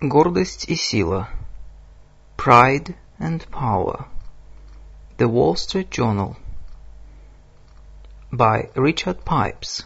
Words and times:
Гордость 0.00 0.68
и 0.68 0.76
сила. 0.76 1.28
Pride 2.36 2.94
and 3.18 3.44
Power. 3.50 4.06
The 5.16 5.28
Wall 5.28 5.56
Street 5.56 5.90
Journal. 5.90 6.36
By 8.30 8.70
Richard 8.76 9.24
Pipes. 9.24 9.84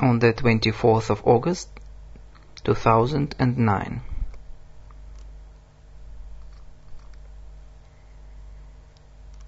On 0.00 0.18
the 0.18 0.32
24th 0.32 1.10
of 1.10 1.20
August, 1.24 1.68
2009. 2.64 4.02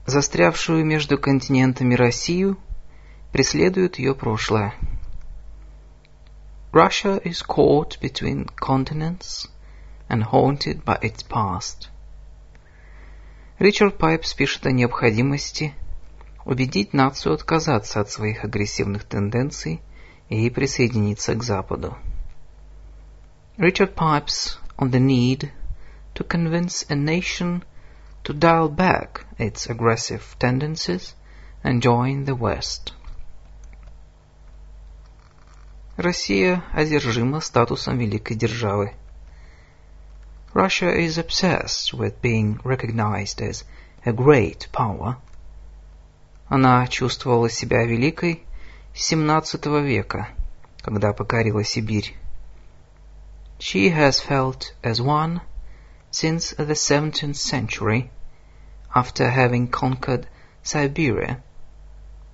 Застрявшую 0.07 0.85
между 0.85 1.19
континентами 1.19 1.96
Россию 1.96 2.59
преследует 3.33 3.99
ее 3.99 4.14
прошлое. 4.14 4.72
Russia 6.71 7.20
is 7.24 7.42
caught 7.42 8.00
between 8.00 8.46
continents 8.46 9.47
and 10.10 10.24
haunted 10.24 10.86
by 10.86 10.97
its 11.02 11.24
past. 11.24 11.89
Ричард 13.60 13.97
Пайпс 13.97 14.34
пишет 14.34 14.66
о 14.68 14.71
необходимости 14.71 15.74
убедить 16.46 16.93
нацию 16.93 17.34
отказаться 17.34 18.00
от 18.00 18.10
своих 18.10 18.43
агрессивных 18.43 19.04
тенденций 19.04 19.82
и 20.29 20.50
присоединиться 20.50 21.36
к 21.36 21.43
Западу. 21.43 21.97
Richard 23.57 23.96
Pipes 23.96 24.57
on 24.78 24.92
the 24.92 25.00
need 25.00 25.52
to 26.14 26.24
convince 26.24 26.86
a 26.89 26.96
nation 26.96 27.64
to 28.24 28.34
dial 28.34 28.70
back 28.70 29.25
its 29.38 29.68
aggressive 29.68 30.36
tendencies 30.38 31.16
and 31.64 31.82
join 31.82 32.25
the 32.25 32.36
West. 32.36 32.94
Россия 35.97 36.64
одержима 36.72 37.41
статусом 37.41 37.98
великой 37.98 38.34
державы. 38.34 38.94
Russia 40.55 40.91
is 40.91 41.19
obsessed 41.19 41.92
with 41.92 42.20
being 42.22 42.58
recognized 42.64 43.42
as 43.42 43.64
a 44.05 44.12
great 44.12 44.69
power. 44.72 45.16
Она 46.48 46.86
чувствовала 46.86 47.50
себя 47.50 47.84
великой 47.84 48.42
с 48.94 49.12
XVII 49.12 49.83
века, 49.83 50.28
когда 50.81 51.12
покорила 51.12 51.62
Сибирь. 51.62 52.14
She 53.59 53.91
has 53.91 54.19
felt 54.19 54.75
as 54.83 54.98
one 54.98 55.42
since 56.11 56.55
the 56.56 56.75
17th 56.75 57.36
century, 57.36 58.11
after 58.94 59.31
having 59.31 59.69
conquered 59.69 60.27
Siberia. 60.62 61.42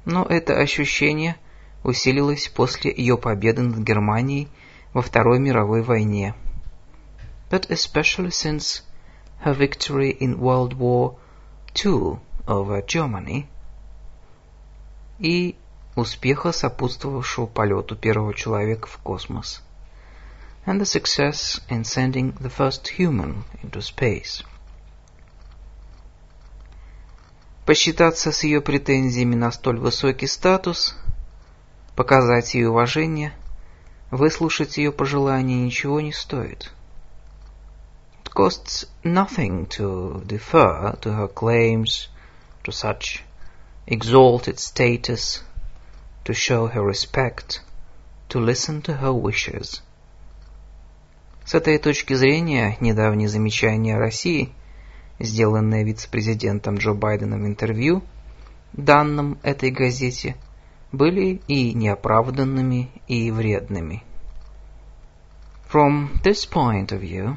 Но 0.04 0.25
это 0.25 0.58
ощущение 0.60 1.36
усилилось 1.82 2.48
после 2.48 2.92
ее 2.94 3.16
победы 3.16 3.62
над 3.62 3.78
Германией 3.78 4.48
во 4.92 5.02
Второй 5.02 5.38
мировой 5.38 5.82
войне. 5.82 6.34
But 7.50 7.68
especially 7.70 8.30
since 8.30 8.82
her 9.44 9.54
victory 9.54 10.16
in 10.18 10.38
World 10.38 10.74
War 10.78 11.16
II 11.74 12.20
over 12.46 12.84
Germany 12.86 13.46
и 15.18 15.56
успеха, 15.94 16.52
сопутствовавшего 16.52 17.46
полету 17.46 17.96
первого 17.96 18.34
человека 18.34 18.86
в 18.86 18.98
космос 18.98 19.62
and 20.68 20.80
the 20.80 20.84
success 20.84 21.60
in 21.70 21.82
sending 21.82 22.32
the 22.40 22.50
first 22.50 22.88
human 22.88 23.44
into 23.62 23.80
space. 23.80 24.44
Посчитаться 27.64 28.32
с 28.32 28.44
ее 28.44 28.60
претензиями 28.60 29.34
на 29.34 29.50
столь 29.50 29.78
высокий 29.78 30.26
статус, 30.26 30.94
показать 31.98 32.54
ей 32.54 32.64
уважение, 32.64 33.32
выслушать 34.12 34.77
ее 34.77 34.92
пожелания 34.92 35.64
ничего 35.64 36.00
не 36.00 36.12
стоит. 36.12 36.72
It 38.22 38.31
costs 38.32 38.88
nothing 39.03 39.66
to 39.76 40.25
defer 40.25 40.97
to 41.00 41.19
her 41.19 41.26
claims 41.26 42.06
to 42.62 42.70
such 42.70 43.25
exalted 43.88 44.60
status, 44.60 45.42
to 46.25 46.32
show 46.32 46.72
her 46.72 46.84
respect, 46.84 47.62
to 48.28 48.38
listen 48.38 48.80
to 48.82 49.00
her 49.00 49.12
wishes– 49.12 49.82
С 51.44 51.54
этой 51.54 51.78
точки 51.78 52.12
зрения, 52.12 52.76
недавние 52.80 53.26
замечания 53.26 53.97
о 53.97 53.98
России, 53.98 54.50
сделанные 55.19 55.82
вице-президентом 55.82 56.76
Джо 56.76 56.92
Байденом 56.92 57.42
в 57.42 57.47
интервью, 57.47 58.03
данным 58.75 59.38
этой 59.42 59.70
газете, 59.70 60.36
были 60.93 61.41
и 61.49 61.75
неоправданными, 61.75 62.91
и 63.06 63.31
вредными. 63.31 64.03
From 65.69 66.21
this 66.22 66.47
point 66.47 66.93
of 66.93 67.00
view, 67.03 67.37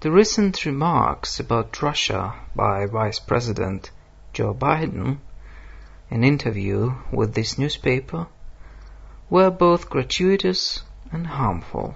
the 0.00 0.10
recent 0.10 0.64
remarks 0.66 1.40
about 1.40 1.80
Russia 1.82 2.34
by 2.54 2.86
Vice 2.86 3.18
President 3.18 3.90
Joe 4.34 4.52
Biden 4.52 5.18
in 6.10 6.22
interview 6.22 6.92
with 7.10 7.34
this 7.34 7.58
newspaper 7.58 8.26
were 9.30 9.50
both 9.50 9.88
gratuitous 9.88 10.84
and 11.10 11.26
harmful. 11.26 11.94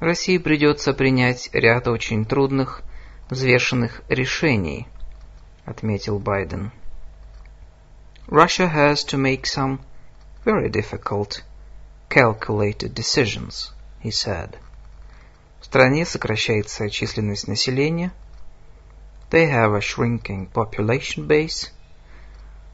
России 0.00 0.38
придется 0.38 0.94
принять 0.94 1.50
ряд 1.52 1.86
очень 1.86 2.24
трудных, 2.24 2.82
взвешенных 3.28 4.02
решений, 4.08 4.88
отметил 5.66 6.18
Байден. 6.18 6.72
Russia 8.30 8.68
has 8.68 9.04
to 9.04 9.18
make 9.18 9.46
some 9.46 9.80
very 10.44 10.70
difficult, 10.70 11.42
calculated 12.08 12.94
decisions, 12.94 13.72
he 14.00 14.10
said. 14.10 14.56
В 15.60 15.66
стране 15.66 16.06
сокращается 16.06 16.88
численность 16.88 17.48
населения. 17.48 18.12
They 19.30 19.46
have 19.50 19.74
a 19.74 19.80
shrinking 19.80 20.50
population 20.52 21.26
base. 21.26 21.70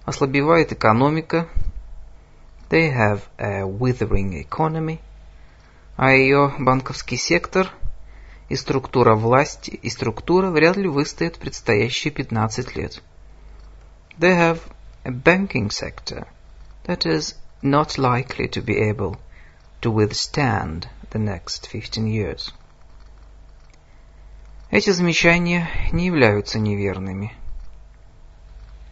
Ослабевает 0.05 0.73
экономика. 0.73 1.49
They 2.69 2.91
have 2.91 3.23
a 3.39 3.67
withering 3.67 4.35
economy 4.35 5.01
а 5.97 6.13
ее 6.13 6.53
банковский 6.59 7.17
сектор 7.17 7.73
и 8.49 8.57
структура 8.57 9.15
власти 9.15 9.71
и 9.71 9.89
структура 9.89 10.51
вряд 10.51 10.77
ли 10.77 10.89
выстоят 10.89 11.39
предстоящие 11.39 12.13
15 12.13 12.77
лет. 12.77 13.03
They 14.19 14.37
have 14.37 14.61
a 15.06 15.12
banking 15.12 15.70
sector 15.70 16.28
that 16.84 17.06
is 17.06 17.36
not 17.62 17.98
likely 17.98 18.48
to 18.48 18.62
be 18.62 18.78
able 18.90 19.18
to 19.82 19.92
withstand 19.92 20.88
the 21.10 21.20
next 21.20 21.68
15 21.68 22.08
years. 22.08 22.52
Эти 24.72 24.92
замечания 24.92 25.68
не 25.92 26.06
являются 26.06 26.60
неверными. 26.60 27.32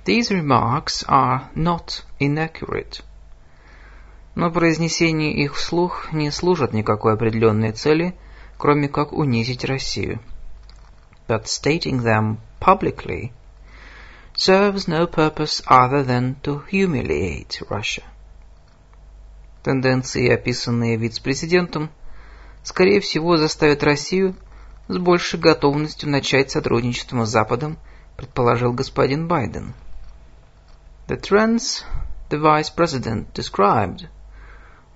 These 0.06 0.32
remarks 0.32 1.04
are 1.08 1.50
not 1.56 2.04
inaccurate. 2.20 3.02
но 4.40 4.50
произнесение 4.52 5.34
их 5.34 5.56
вслух 5.56 6.14
не 6.14 6.32
служит 6.32 6.72
никакой 6.72 7.16
определенной 7.16 7.74
цели, 7.74 8.16
кроме 8.58 8.88
как 8.88 9.12
унизить 9.12 9.66
Россию. 9.66 10.22
But 11.28 11.44
stating 11.44 12.02
them 12.02 12.38
publicly 12.62 13.34
serves 14.37 14.89
no 14.89 15.07
purpose 15.07 15.63
other 15.69 16.03
than 16.03 16.37
to 16.43 16.59
humiliate 16.71 17.63
Russia. 17.71 18.03
Тенденции, 19.63 20.29
описанные 20.29 20.97
вице-президентом, 20.97 21.91
скорее 22.63 23.01
всего 23.01 23.37
заставят 23.37 23.83
Россию 23.83 24.37
с 24.89 24.99
большей 24.99 25.41
готовностью 25.41 26.11
начать 26.11 26.51
сотрудничество 26.51 27.25
с 27.25 27.31
Западом, 27.31 27.79
предположил 28.17 28.73
господин 28.73 29.29
Байден. 29.29 29.75
The 31.07 31.21
trends 31.21 31.85
the 32.29 32.39
vice 32.39 32.71
president 32.71 33.33
described 33.35 34.09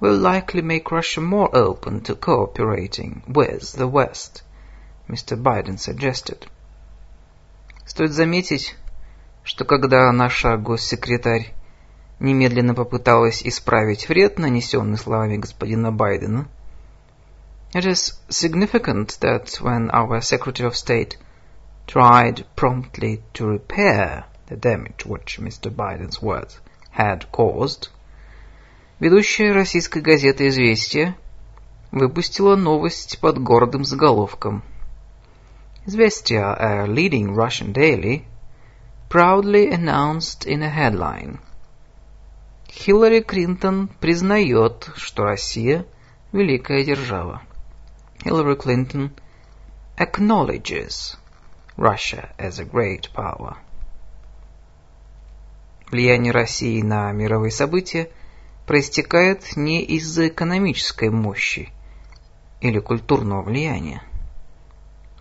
will 0.00 0.16
likely 0.16 0.62
make 0.62 0.90
Russia 0.90 1.20
more 1.20 1.54
open 1.54 2.00
to 2.00 2.14
cooperating 2.14 3.22
with 3.26 3.72
the 3.74 3.86
West, 3.86 4.42
Mr. 5.08 5.40
Biden 5.40 5.78
suggested. 5.78 6.46
Стоит 7.86 8.12
заметить, 8.12 8.76
что 9.48 9.64
когда 9.64 10.12
наша 10.12 10.58
госсекретарь 10.58 11.54
немедленно 12.20 12.74
попыталась 12.74 13.42
исправить 13.42 14.06
вред, 14.06 14.38
нанесенный 14.38 14.98
словами 14.98 15.38
господина 15.38 15.90
Байдена, 15.90 16.46
it 17.72 17.86
is 17.86 18.12
significant 18.28 19.18
that 19.20 19.58
when 19.62 19.88
our 19.90 20.20
Secretary 20.20 20.68
of 20.68 20.76
State 20.76 21.16
tried 21.86 22.44
promptly 22.56 23.22
to 23.32 23.46
repair 23.46 24.26
the 24.48 24.56
damage 24.56 25.06
which 25.06 25.38
Mr. 25.40 25.74
Biden's 25.74 26.20
words 26.20 26.60
had 26.98 27.24
caused, 27.32 27.88
Ведущая 29.00 29.52
российской 29.52 30.02
газеты 30.02 30.48
«Известия» 30.48 31.16
выпустила 31.90 32.54
новость 32.54 33.18
под 33.18 33.38
гордым 33.38 33.84
заголовком. 33.84 34.62
«Известия», 35.86 36.52
a 36.52 36.86
leading 36.86 37.34
Russian 37.34 37.72
daily, 37.72 38.24
proudly 39.08 39.70
announced 39.70 40.46
in 40.46 40.62
a 40.62 40.68
headline. 40.68 41.38
Хиллари 42.70 43.20
Клинтон 43.20 43.88
признает, 44.00 44.90
что 44.96 45.24
Россия 45.24 45.86
великая 46.32 46.84
держава. 46.84 47.42
Hillary 48.24 48.56
Clinton 48.56 49.10
acknowledges 49.96 51.16
Russia 51.76 52.28
as 52.38 52.58
a 52.58 52.64
great 52.64 53.08
power. 53.14 53.56
Влияние 55.90 56.32
России 56.32 56.82
на 56.82 57.10
мировые 57.12 57.50
события 57.50 58.10
проистекает 58.66 59.56
не 59.56 59.82
из-за 59.82 60.28
экономической 60.28 61.08
мощи 61.08 61.72
или 62.60 62.78
культурного 62.78 63.42
влияния. 63.42 64.02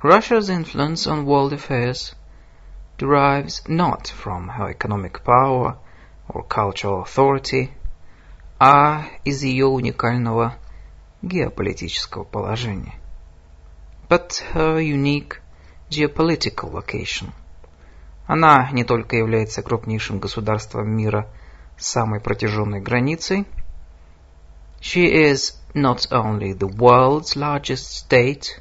Russia's 0.03 0.49
influence 0.49 1.07
on 1.07 1.23
world 1.23 1.53
affairs 1.53 2.16
derives 2.98 3.62
not 3.66 4.08
from 4.08 4.48
her 4.48 4.68
economic 4.70 5.24
power 5.24 5.76
or 6.28 6.46
cultural 6.48 7.02
authority, 7.02 7.70
а 8.58 9.04
из 9.24 9.42
ее 9.42 9.66
уникального 9.66 10.54
геополитического 11.22 12.24
положения. 12.24 12.94
But 14.08 14.42
her 14.54 14.78
unique 14.78 15.40
geopolitical 15.90 16.72
location. 16.72 17.32
Она 18.26 18.70
не 18.72 18.84
только 18.84 19.16
является 19.16 19.62
крупнейшим 19.62 20.18
государством 20.20 20.90
мира 20.90 21.28
с 21.76 21.88
самой 21.88 22.20
протяженной 22.20 22.80
границей, 22.80 23.46
she 24.80 25.06
is 25.06 25.54
not 25.74 26.08
only 26.10 26.52
the 26.52 26.68
world's 26.68 27.36
largest 27.36 27.94
state 27.94 28.60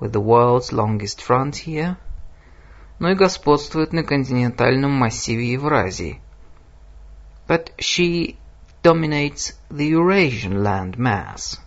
with 0.00 0.12
the 0.12 0.20
world's 0.20 0.72
longest 0.72 1.20
frontier, 1.20 1.96
но 2.99 3.11
и 3.11 3.15
господствует 3.15 3.93
на 3.93 4.03
континентальном 4.03 4.91
массиве 4.91 5.51
Евразии. 5.51 6.21
But 7.47 7.71
she 7.77 8.37
dominates 8.83 9.55
the 9.69 9.89
Eurasian 9.89 10.63
land 10.63 10.97
mass, 10.97 11.59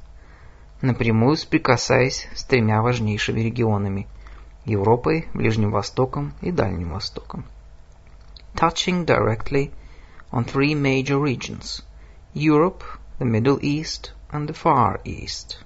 напрямую 0.82 1.36
соприкасаясь 1.36 2.28
с 2.34 2.44
тремя 2.44 2.82
важнейшими 2.82 3.40
регионами– 3.40 4.06
Европой, 4.64 5.28
Ближним 5.32 5.70
Востоком 5.70 6.34
и 6.42 6.50
Дальним 6.50 6.92
Востоком. 6.92 7.44
Touching 8.54 9.06
directly 9.06 9.72
on 10.30 10.44
three 10.44 10.74
major 10.74 11.18
regions– 11.18 11.82
Europe, 12.34 12.84
the 13.18 13.24
Middle 13.24 13.58
East 13.62 14.12
and 14.30 14.48
the 14.48 14.54
Far 14.54 15.00
East. 15.04 15.64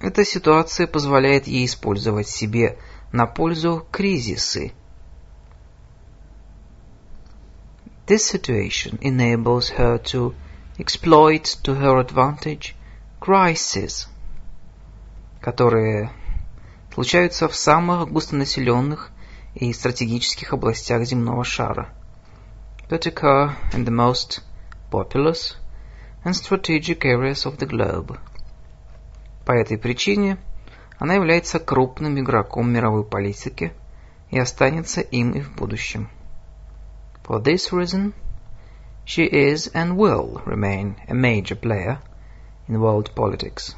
Эта 0.00 0.24
ситуация 0.24 0.86
позволяет 0.86 1.46
ей 1.46 1.64
использовать 1.64 2.28
себе 2.28 2.76
на 3.14 3.26
пользу 3.26 3.86
кризисы– 3.92 4.72
This 8.06 8.26
situation 8.26 8.98
enables 9.00 9.70
her 9.78 9.96
to 10.12 10.34
exploit 10.78 11.44
to 11.62 11.74
her 11.74 11.98
advantage 11.98 12.74
crises, 13.18 14.08
которые 15.40 16.10
случаются 16.92 17.48
в 17.48 17.54
самых 17.56 18.12
густонаселенных 18.12 19.10
и 19.54 19.72
стратегических 19.72 20.52
областях 20.52 21.06
земного 21.06 21.44
шара, 21.44 21.94
that 22.90 23.06
occur 23.06 23.56
in 23.72 23.86
the 23.86 23.90
most 23.90 24.42
populous 24.90 25.56
and 26.24 26.34
strategic 26.36 27.06
areas 27.06 27.46
of 27.46 27.56
the 27.56 27.66
globe. 27.66 28.18
По 29.46 29.52
этой 29.52 29.78
причине 29.78 30.36
она 30.98 31.14
является 31.14 31.58
крупным 31.58 32.18
игроком 32.18 32.72
мировой 32.72 33.04
политики 33.04 33.72
и 34.30 34.38
останется 34.38 35.00
им 35.00 35.32
и 35.32 35.40
в 35.40 35.54
будущем. 35.54 36.08
For 37.26 37.42
this 37.42 37.72
reason, 37.72 38.12
she 39.06 39.28
is 39.28 39.72
and 39.74 39.96
will 39.96 40.42
remain 40.44 40.96
a 41.08 41.14
major 41.14 41.58
player 41.58 41.98
in 42.68 42.78
world 42.78 43.14
politics. 43.14 43.74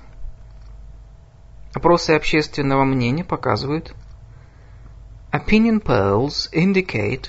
Опросы 1.74 2.12
общественного 2.12 2.84
мнения 2.84 3.24
показывают, 3.24 3.94
opinion 5.30 5.82
polls 5.82 6.50
indicate, 6.52 7.28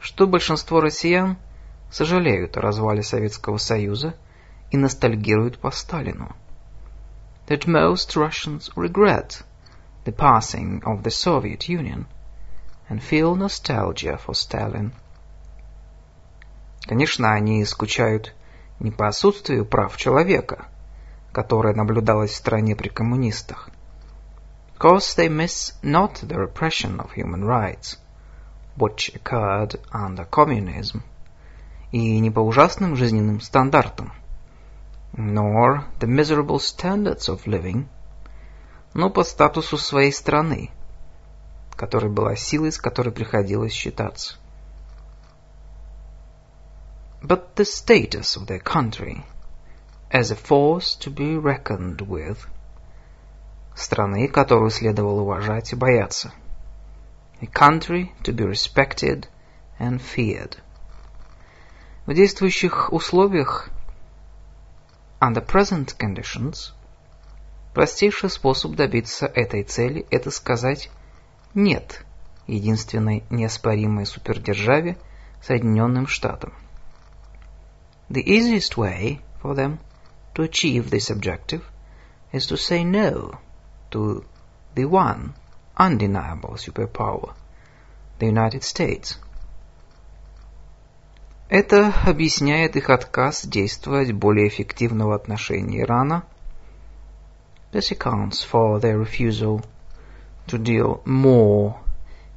что 0.00 0.26
большинство 0.26 0.80
россиян 0.80 1.36
сожалеют 1.90 2.56
о 2.56 2.60
развале 2.60 3.02
Советского 3.02 3.58
Союза 3.58 4.14
и 4.70 4.76
ностальгируют 4.76 5.58
по 5.58 5.70
Сталину. 5.70 6.34
That 7.47 7.67
most 7.67 8.15
Russians 8.15 8.69
regret 8.75 9.43
the 10.03 10.11
passing 10.11 10.81
of 10.85 11.03
the 11.03 11.11
Soviet 11.11 11.69
Union 11.69 12.05
and 12.89 13.01
feel 13.01 13.35
nostalgia 13.35 14.17
for 14.17 14.33
Stalin. 14.33 14.93
Конечно, 16.81 17.33
они 17.33 17.65
скучают 17.65 18.33
не 18.79 18.91
по 18.91 19.07
отсутствию 19.07 19.65
прав 19.65 19.97
человека, 19.97 20.67
которое 21.33 21.73
наблюдалось 21.73 22.31
в 22.31 22.35
стране 22.35 22.75
при 22.75 22.89
коммунистах. 22.89 23.69
Of 24.73 24.79
course, 24.79 25.15
they 25.17 25.27
miss 25.27 25.73
not 25.81 26.21
the 26.21 26.37
repression 26.37 26.99
of 26.99 27.11
human 27.15 27.43
rights, 27.43 27.97
which 28.77 29.11
occurred 29.13 29.79
under 29.91 30.25
communism, 30.29 31.01
и 31.91 32.19
не 32.19 32.29
по 32.29 32.39
ужасным 32.39 32.95
жизненным 32.95 33.41
стандартам, 33.41 34.13
nor 35.12 35.84
the 36.00 36.06
miserable 36.06 36.58
standards 36.58 37.28
of 37.28 37.46
living, 37.46 37.86
но 38.94 39.10
по 39.10 39.24
статусу 39.24 39.78
своей 39.78 40.12
страны, 40.12 40.70
которая 41.76 42.10
была 42.10 42.36
силой, 42.36 42.72
с 42.72 42.78
которой 42.78 43.10
приходилось 43.10 43.72
считаться 43.72 44.36
but 47.24 47.54
the 47.54 47.64
status 47.64 48.36
of 48.36 48.46
their 48.46 48.58
country 48.58 49.24
as 50.10 50.30
a 50.30 50.36
force 50.36 50.96
to 50.96 51.08
be 51.08 51.36
reckoned 51.36 52.00
with, 52.00 52.46
страны, 53.76 54.28
которую 54.28 54.70
следовало 54.70 55.20
уважать 55.20 55.72
и 55.72 55.76
бояться, 55.76 56.32
a 57.40 57.46
country 57.46 58.12
to 58.24 58.32
be 58.32 58.44
respected 58.44 59.26
and 59.78 60.00
feared. 60.00 60.56
В 62.06 62.12
действующих 62.12 62.92
условиях, 62.92 63.70
under 65.21 65.41
present 65.41 65.97
conditions, 65.97 66.73
простейший 67.73 68.29
способ 68.29 68.75
добиться 68.75 69.25
этой 69.27 69.63
цели – 69.63 70.09
это 70.11 70.31
сказать 70.31 70.89
«нет» 71.53 72.05
единственной 72.47 73.23
неоспоримой 73.29 74.05
супердержаве 74.05 74.97
Соединенным 75.41 76.07
Штатам. 76.07 76.53
The 78.09 78.23
easiest 78.23 78.77
way 78.77 79.21
for 79.41 79.53
them 79.53 79.79
to 80.33 80.43
achieve 80.43 80.89
this 80.89 81.09
objective 81.09 81.63
is 82.31 82.47
to 82.47 82.57
say 82.57 82.83
no 82.83 83.39
to 83.91 84.23
the 84.75 84.85
one 84.85 85.33
undeniable 85.75 86.55
superpower, 86.55 87.33
the 88.19 88.25
United 88.25 88.63
States. 88.63 89.19
Это 91.52 91.92
объясняет 92.06 92.76
их 92.76 92.88
отказ 92.88 93.44
действовать 93.44 94.12
более 94.12 94.48
эффективно 94.48 95.08
в 95.08 95.12
отношении 95.12 95.82
Ирана. 95.82 96.24
This 97.72 97.92
accounts 97.92 98.38
for 98.50 98.80
their 98.80 98.98
refusal 98.98 99.62
to 100.46 100.56
deal 100.56 101.04
more 101.04 101.74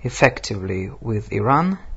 effectively 0.04 0.92
with 1.00 1.30
Iran– 1.32 1.78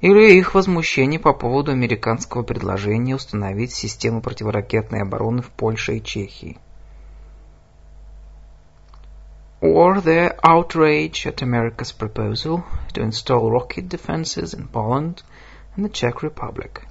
или 0.00 0.36
их 0.36 0.54
возмущение 0.54 1.18
по 1.18 1.32
поводу 1.32 1.72
американского 1.72 2.42
предложения 2.42 3.16
установить 3.16 3.72
систему 3.72 4.20
противоракетной 4.20 5.02
обороны 5.02 5.42
в 5.42 5.50
Польше 5.50 5.96
и 5.96 6.02
Чехии. 6.02 6.58
Or 9.60 10.00
their 10.02 10.36
outrage 10.42 11.24
at 11.24 11.40
America's 11.40 11.92
proposal 11.92 12.62
to 12.94 13.02
install 13.02 13.50
rocket 13.50 13.88
defenses 13.88 14.54
in 14.54 14.68
Poland 14.68 15.22
and 15.76 15.84
the 15.84 15.90
Czech 15.90 16.22
Republic. 16.22 16.82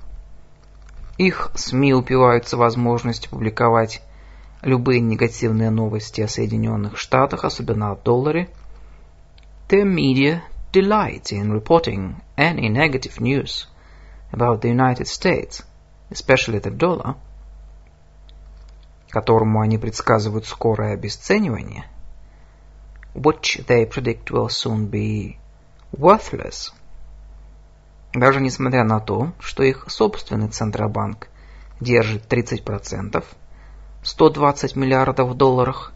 Их 1.17 1.51
СМИ 1.53 1.93
упиваются 1.93 2.57
возможностью 2.57 3.29
публиковать 3.29 4.01
любые 4.63 5.01
негативные 5.01 5.69
новости 5.69 6.21
о 6.21 6.27
Соединенных 6.27 6.97
Штатах, 6.97 7.45
особенно 7.45 7.91
о 7.91 7.95
долларе. 7.95 8.49
Their 9.69 9.85
media 9.85 10.41
delight 10.71 11.31
in 11.31 11.51
reporting 11.51 12.15
any 12.37 12.69
negative 12.69 13.19
news 13.19 13.67
about 14.31 14.61
the 14.61 14.69
United 14.69 15.07
States, 15.07 15.63
especially 16.09 16.59
the 16.59 16.71
dollar, 16.71 17.15
которому 19.09 19.61
они 19.61 19.77
предсказывают 19.77 20.45
скорое 20.45 20.93
обесценивание, 20.93 21.85
which 23.13 23.63
they 23.67 23.85
predict 23.85 24.31
will 24.31 24.49
soon 24.49 24.89
be 24.89 25.37
worthless, 25.91 26.71
даже 28.13 28.41
несмотря 28.41 28.83
на 28.83 28.99
то, 28.99 29.33
что 29.39 29.63
их 29.63 29.85
собственный 29.87 30.49
Центробанк 30.49 31.27
держит 31.79 32.31
30%, 32.31 33.23
120 34.03 34.75
миллиардов 34.75 35.29
в 35.29 35.33
долларах 35.35 35.93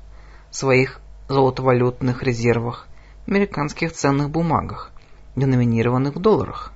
своих 0.50 1.02
золотовалютных 1.28 2.24
резервах 2.24 2.88
американских 3.28 3.92
ценных 3.92 4.30
бумагах, 4.30 4.92
деноминированных 5.36 6.16
в 6.16 6.22
долларах. 6.22 6.72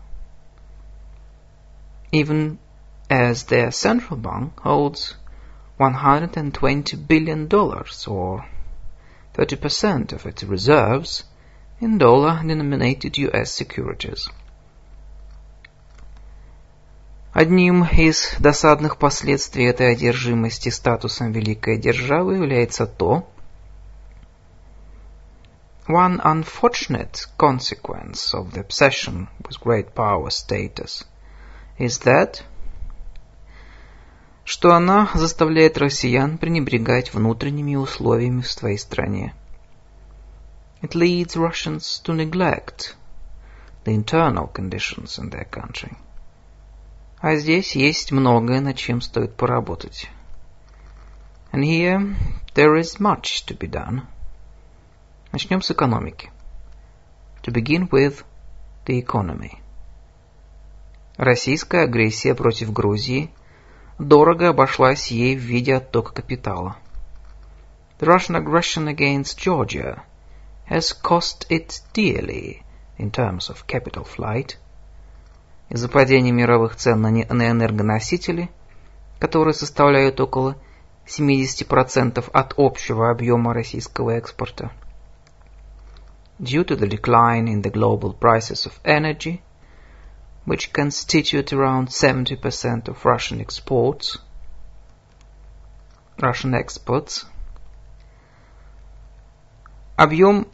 Even 2.12 2.58
as 3.10 3.46
their 3.48 3.72
central 3.72 4.18
bank 4.18 4.54
holds 4.64 5.16
120 5.78 7.08
billion 7.08 7.48
dollars 7.48 8.08
or 8.08 8.44
30% 9.36 10.12
of 10.12 10.26
its 10.26 10.44
reserves 10.44 11.24
in 11.80 11.98
dollar-denominated 11.98 13.18
US 13.18 13.54
securities. 13.54 14.28
Одним 17.32 17.84
из 17.84 18.36
досадных 18.40 18.98
последствий 18.98 19.66
этой 19.66 19.92
одержимости 19.92 20.70
статусом 20.70 21.32
великой 21.32 21.78
державы 21.78 22.36
является 22.36 22.88
то, 22.88 23.30
One 25.88 26.20
unfortunate 26.24 27.26
consequence 27.36 28.34
of 28.34 28.54
the 28.54 28.62
obsession 28.62 29.28
with 29.44 29.60
great 29.60 29.96
power 29.96 30.30
status 30.30 31.04
is 31.80 32.00
that 32.04 32.44
что 34.44 34.74
она 34.74 35.10
заставляет 35.14 35.78
россиян 35.78 36.40
пренебрегать 36.40 37.14
внутренними 37.14 37.76
условиями 37.76 38.42
в 38.42 38.52
своей 38.52 38.78
стране. 38.78 39.36
It 40.82 40.96
leads 40.96 41.36
Russians 41.36 42.02
to 42.04 42.14
neglect 42.14 42.96
the 43.84 43.94
internal 43.94 44.48
conditions 44.48 45.20
in 45.20 45.30
their 45.30 45.46
country. 45.46 45.96
А 47.22 47.36
здесь 47.36 47.76
есть 47.76 48.12
многое, 48.14 48.62
над 48.62 48.78
чем 48.78 49.02
стоит 49.02 49.36
поработать. 49.36 50.10
And 51.52 51.64
here 51.64 52.16
there 52.56 52.80
is 52.80 53.00
much 53.00 53.46
to 53.48 53.58
be 53.58 53.70
done. 53.70 54.04
Начнем 55.34 55.62
с 55.62 55.72
экономики. 55.72 56.32
To 57.44 57.52
begin 57.52 57.90
with 57.90 58.24
the 58.86 59.00
economy. 59.04 59.60
Российская 61.18 61.84
агрессия 61.84 62.34
против 62.34 62.72
Грузии 62.72 63.32
дорого 63.98 64.50
обошлась 64.50 65.12
ей 65.12 65.36
в 65.36 65.42
виде 65.42 65.76
оттока 65.76 66.14
капитала. 66.14 66.78
The 68.00 68.08
Russian 68.08 68.38
aggression 68.38 68.88
against 68.88 69.38
Georgia 69.38 70.04
has 70.70 70.94
cost 70.94 71.46
it 71.50 71.82
dearly 71.94 72.64
in 72.98 73.12
terms 73.12 73.50
of 73.50 73.68
capital 73.68 74.06
flight. 74.06 74.58
Из-за 75.70 75.88
падения 75.88 76.32
мировых 76.32 76.76
цен 76.76 77.02
на 77.02 77.22
энергоносители, 77.50 78.50
которые 79.20 79.54
составляют 79.54 80.20
около 80.20 80.56
70% 81.06 82.30
от 82.32 82.54
общего 82.58 83.12
объема 83.12 83.54
российского 83.54 84.12
экспорта. 84.12 84.72
Due 86.40 86.64
to 86.64 86.78
the 86.78 86.88
decline 86.88 87.48
in 87.48 87.62
the 87.62 87.72
global 87.72 88.14
prices 88.14 88.66
of 88.66 88.74
energy, 88.84 89.42
which 90.46 90.72
constitute 90.74 91.54
around 91.54 91.90
70% 91.90 92.88
of 92.88 93.06
Russian 93.06 93.40
exports, 93.40 94.18
Russian 96.18 96.54
exports. 96.54 97.26
Объем, 99.96 100.48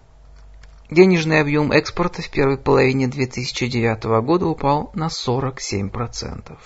денежный 0.89 1.41
объем 1.41 1.71
экспорта 1.71 2.21
в 2.21 2.29
первой 2.29 2.57
половине 2.57 3.07
2009 3.07 4.03
года 4.23 4.47
упал 4.47 4.91
на 4.93 5.07
47%. 5.07 6.57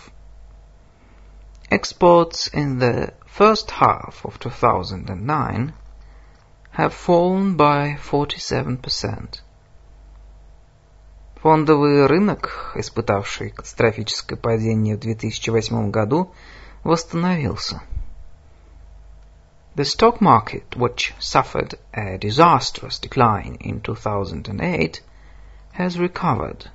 Exports 1.72 2.52
in 2.54 2.80
the 2.80 3.14
first 3.38 3.72
half 3.80 4.24
of 4.24 4.40
2009 4.40 5.74
have 6.76 6.94
fallen 6.94 7.56
by 7.56 7.98
47%. 8.12 9.40
Фондовый 11.42 12.06
рынок, 12.06 12.74
испытавший 12.76 13.52
катастрофическое 13.52 14.38
падение 14.38 14.98
в 14.98 15.00
2008 15.00 15.90
году, 15.90 16.34
восстановился. 16.84 17.82
The 19.79 19.85
stock 19.85 20.21
market, 20.21 20.77
which 20.77 21.15
suffered 21.19 21.75
a 21.93 22.19
disastrous 22.19 22.99
decline 22.99 23.57
in 23.61 23.81
2008, 23.81 25.03
has 25.73 25.99
recovered. 25.99 26.71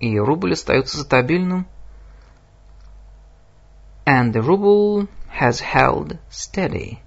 И 0.00 0.18
рубль 0.18 0.52
остается 0.52 0.98
стабильным. 0.98 1.66
And 4.06 4.32
the 4.32 4.42
ruble 4.42 5.08
has 5.28 5.60
held 5.60 6.18
steady. 6.30 7.00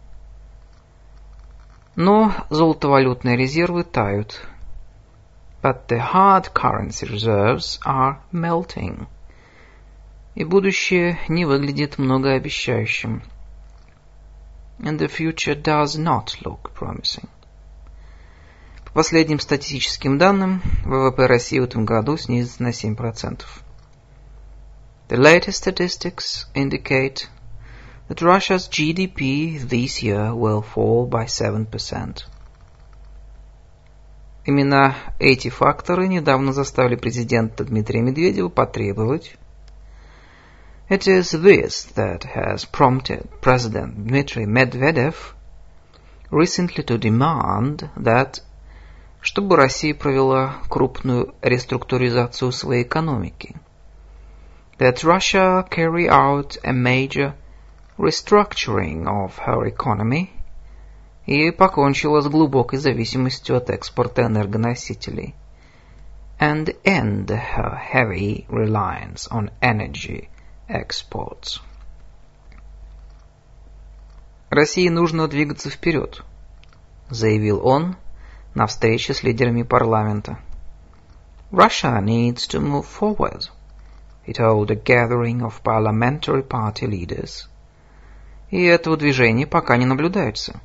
Но 1.96 2.34
золотовалютные 2.50 3.36
резервы 3.36 3.84
тают – 3.84 4.58
but 5.68 5.88
the 5.88 6.00
hard 6.00 6.54
currency 6.54 7.08
reserves 7.08 7.80
are 7.84 8.20
melting. 8.32 9.08
И 10.36 10.44
будущее 10.44 11.20
не 11.28 11.46
выглядит 11.46 11.98
многообещающим. 11.98 13.24
And 14.79 14.99
the 14.99 15.09
future 15.09 15.55
does 15.55 15.97
not 15.97 16.37
look 16.45 16.73
promising. 16.75 17.29
По 18.85 18.93
последним 18.93 19.41
статистическим 19.41 20.19
данным, 20.19 20.63
ВВП 20.85 21.27
России 21.27 21.61
в 21.61 21.65
этом 21.65 21.85
году 21.85 22.17
снизится 22.17 22.63
на 22.63 22.69
7%. 22.69 23.43
The 25.09 25.17
latest 25.17 25.65
statistics 25.65 26.47
indicate 26.55 27.29
that 28.09 28.21
Russia's 28.21 28.69
GDP 28.69 29.59
this 29.59 30.03
year 30.03 30.35
will 30.35 30.63
fall 30.63 31.07
by 31.07 31.27
7%. 31.27 32.25
Именно 34.45 34.97
эти 35.19 35.49
факторы 35.49 36.09
недавно 36.09 36.53
заставили 36.53 36.97
президента 36.97 37.65
Дмитрия 37.65 38.03
Медведева 38.03 38.49
потребовать 38.49 39.37
It 40.92 41.08
is 41.08 41.32
this 41.32 41.84
that 41.96 42.24
has 42.24 42.66
prompted 42.66 43.30
President 43.42 44.08
Dmitry 44.08 44.46
Medvedev 44.46 45.34
recently 46.32 46.84
to 46.84 46.98
demand 46.98 47.90
that 47.98 48.42
чтобы 49.22 49.56
Россия 49.58 49.94
провела 49.94 50.62
крупную 50.70 51.34
реструктуризацию 51.42 52.52
своей 52.52 52.84
экономики. 52.84 53.56
That 54.78 55.04
Russia 55.04 55.66
carry 55.70 56.10
out 56.10 56.58
a 56.64 56.74
major 56.74 57.34
restructuring 57.98 59.08
of 59.08 59.38
her 59.40 59.66
economy – 59.66 60.38
и 61.28 61.52
покончила 61.52 62.22
с 62.22 62.28
глубокой 62.30 62.80
зависимостью 62.80 63.58
от 63.58 63.70
экспорта 63.70 64.24
энергоносителей 64.24 65.36
and 66.40 66.74
end 66.86 67.28
her 67.28 67.78
heavy 67.78 68.46
reliance 68.48 69.28
on 69.30 69.52
energy 69.62 70.30
exports. 70.69 71.61
России 74.51 74.89
нужно 74.89 75.29
двигаться 75.29 75.71
вперед, 75.71 76.23
заявил 77.09 77.67
он 77.67 77.97
на 78.55 78.67
встрече 78.67 79.15
с 79.15 79.23
лидерами 79.23 79.63
парламента. 79.63 80.39
Russia 81.51 82.01
needs 82.03 82.47
to 82.49 82.61
move 82.61 82.87
forward, 82.87 83.49
he 84.27 84.33
told 84.33 84.71
a 84.71 84.75
gathering 84.75 85.43
of 85.43 85.63
parliamentary 85.63 86.43
party 86.43 86.87
leaders. 86.87 87.49
И 88.51 88.63
этого 88.65 88.97
движения 88.97 89.47
пока 89.47 89.77
не 89.77 89.87
наблюдается. 89.87 90.61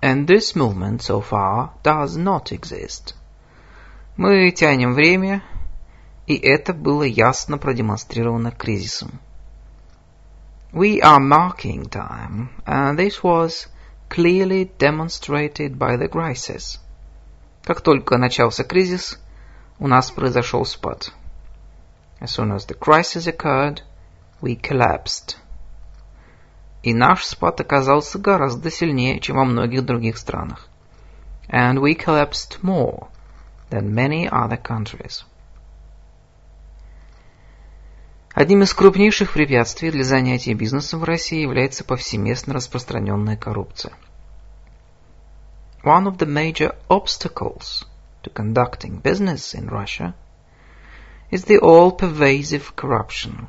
And 0.00 0.26
this 0.26 0.56
movement 0.56 1.02
so 1.02 1.20
far 1.20 1.70
does 1.84 2.16
not 2.16 2.50
exist. 2.50 3.14
Мы 4.16 4.50
тянем 4.50 4.94
время, 4.94 5.42
и 6.26 6.36
это 6.36 6.72
было 6.72 7.02
ясно 7.02 7.58
продемонстрировано 7.58 8.50
кризисом. 8.50 9.20
We 10.72 11.00
are 11.02 11.20
marking 11.20 11.90
time, 11.90 12.48
and 12.64 12.96
this 12.96 13.22
was 13.22 13.68
clearly 14.08 14.70
demonstrated 14.78 15.76
by 15.76 15.96
the 15.96 16.08
crisis. 16.08 16.78
Как 17.64 17.80
только 17.80 18.16
начался 18.18 18.64
кризис, 18.64 19.18
у 19.78 19.86
нас 19.86 20.10
произошел 20.10 20.64
спад. 20.64 21.12
As 22.20 22.30
soon 22.30 22.52
as 22.52 22.66
the 22.66 22.78
crisis 22.78 23.26
occurred, 23.26 23.82
we 24.40 24.56
collapsed. 24.56 25.36
И 26.82 26.94
наш 26.94 27.24
спад 27.24 27.60
оказался 27.60 28.18
гораздо 28.18 28.70
сильнее, 28.70 29.20
чем 29.20 29.36
во 29.36 29.44
многих 29.44 29.84
других 29.84 30.16
странах. 30.16 30.68
And 31.48 31.80
we 31.80 31.94
collapsed 31.94 32.62
more 32.62 33.08
than 33.70 33.92
many 33.92 34.28
other 34.28 34.56
countries. 34.56 35.24
Одним 38.34 38.62
из 38.62 38.72
крупнейших 38.72 39.34
препятствий 39.34 39.90
для 39.90 40.04
занятия 40.04 40.54
бизнесом 40.54 41.00
в 41.00 41.04
России 41.04 41.42
является 41.42 41.84
повсеместно 41.84 42.54
распространенная 42.54 43.36
коррупция. 43.36 43.92
One 45.84 46.06
of 46.06 46.16
the 46.16 46.26
major 46.26 46.74
obstacles 46.88 47.84
to 48.22 48.32
conducting 48.32 49.02
business 49.02 49.54
in 49.54 49.68
Russia 49.68 50.14
is 51.30 51.44
the 51.44 51.58
all-pervasive 51.60 52.74
corruption. 52.74 53.48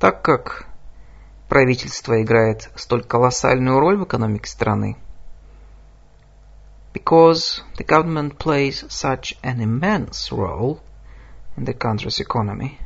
Так 0.00 0.22
как 0.22 0.66
правительство 1.48 2.20
играет 2.20 2.68
столь 2.74 3.04
колоссальную 3.04 3.78
роль 3.78 3.96
в 3.96 4.04
экономике 4.04 4.50
страны? 4.50 4.96
Because 6.92 7.62
the 7.78 7.86
government 7.86 8.38
plays 8.38 8.84
such 8.88 9.38
an 9.42 9.60
immense 9.60 10.32
role 10.32 10.80
in 11.56 11.64
the 11.64 11.74
country's 11.74 12.18
economy, 12.18 12.78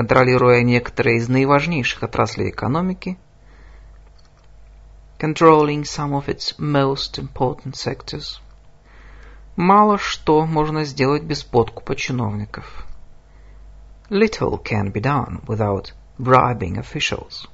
контролируя 0.00 0.62
некоторые 0.62 1.18
из 1.18 1.28
наиважнейших 1.28 2.02
отраслей 2.02 2.48
экономики, 2.48 3.18
controlling 5.18 5.82
some 5.82 6.12
of 6.12 6.26
its 6.26 6.58
most 6.58 7.18
important 7.18 7.74
sectors, 7.74 8.40
мало 9.56 9.98
что 9.98 10.46
можно 10.46 10.84
сделать 10.84 11.24
без 11.24 11.44
подкупа 11.44 11.96
чиновников. 11.96 12.86
Little 14.08 14.58
can 14.64 14.90
be 14.90 15.02
done 15.02 15.44
without 15.44 15.92
bribing 16.18 16.78
officials. 16.78 17.46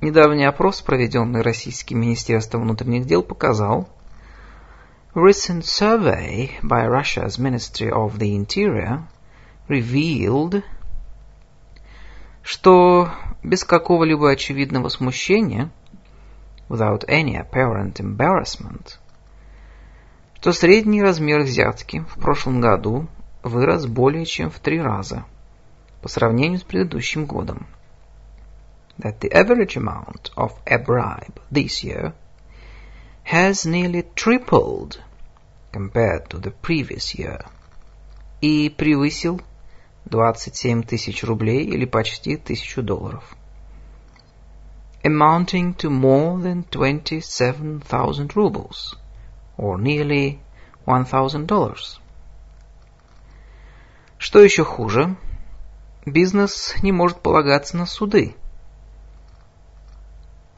Недавний 0.00 0.44
опрос, 0.44 0.80
проведенный 0.80 1.42
Российским 1.42 2.00
Министерством 2.00 2.62
внутренних 2.62 3.04
дел, 3.06 3.24
показал, 3.24 3.88
recent 5.12 5.64
survey 5.64 6.52
by 6.62 6.86
Russia's 6.86 7.36
Ministry 7.36 7.90
of 7.90 8.16
the 8.16 8.36
Interior 8.36 9.08
revealed, 9.68 10.62
что 12.44 13.10
без 13.42 13.64
какого-либо 13.64 14.30
очевидного 14.30 14.90
смущения, 14.90 15.70
without 16.68 17.04
any 17.08 17.36
apparent 17.36 17.94
embarrassment, 17.94 18.98
что 20.34 20.52
средний 20.52 21.02
размер 21.02 21.40
взятки 21.40 22.00
в 22.00 22.20
прошлом 22.20 22.60
году 22.60 23.08
вырос 23.42 23.86
более 23.86 24.26
чем 24.26 24.50
в 24.50 24.58
три 24.58 24.78
раза 24.78 25.24
по 26.02 26.08
сравнению 26.08 26.60
с 26.60 26.64
предыдущим 26.64 27.24
годом. 27.24 27.66
That 28.98 29.20
the 29.20 29.32
average 29.32 29.76
amount 29.76 30.30
of 30.36 30.52
a 30.66 30.76
bribe 30.76 31.40
this 31.50 31.82
year 31.82 32.12
has 33.24 33.64
nearly 33.64 34.06
tripled 34.14 35.00
compared 35.72 36.28
to 36.28 36.38
the 36.38 36.54
previous 36.62 37.14
year 37.16 37.46
и 38.42 38.68
превысил 38.68 39.40
27 40.05 40.83
тысяч 40.83 41.23
рублей 41.23 41.65
или 41.65 41.85
почти 41.85 42.37
тысячу 42.37 42.81
долларов. 42.81 43.35
Amounting 45.03 45.75
to 45.77 45.89
more 45.89 46.41
than 46.41 46.65
27,000 46.69 48.35
rubles, 48.35 48.95
or 49.57 49.77
nearly 49.77 50.39
$1,000. 50.85 51.99
Что 54.17 54.39
еще 54.41 54.65
хуже, 54.65 55.15
бизнес 56.05 56.75
не 56.81 56.91
может 56.91 57.21
полагаться 57.21 57.77
на 57.77 57.85
суды. 57.85 58.35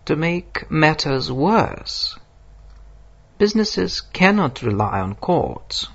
To 0.06 0.16
make 0.16 0.68
matters 0.70 1.30
worse, 1.30 2.18
businesses 3.38 4.02
cannot 4.12 4.64
rely 4.64 5.02
on 5.02 5.16
courts 5.16 5.90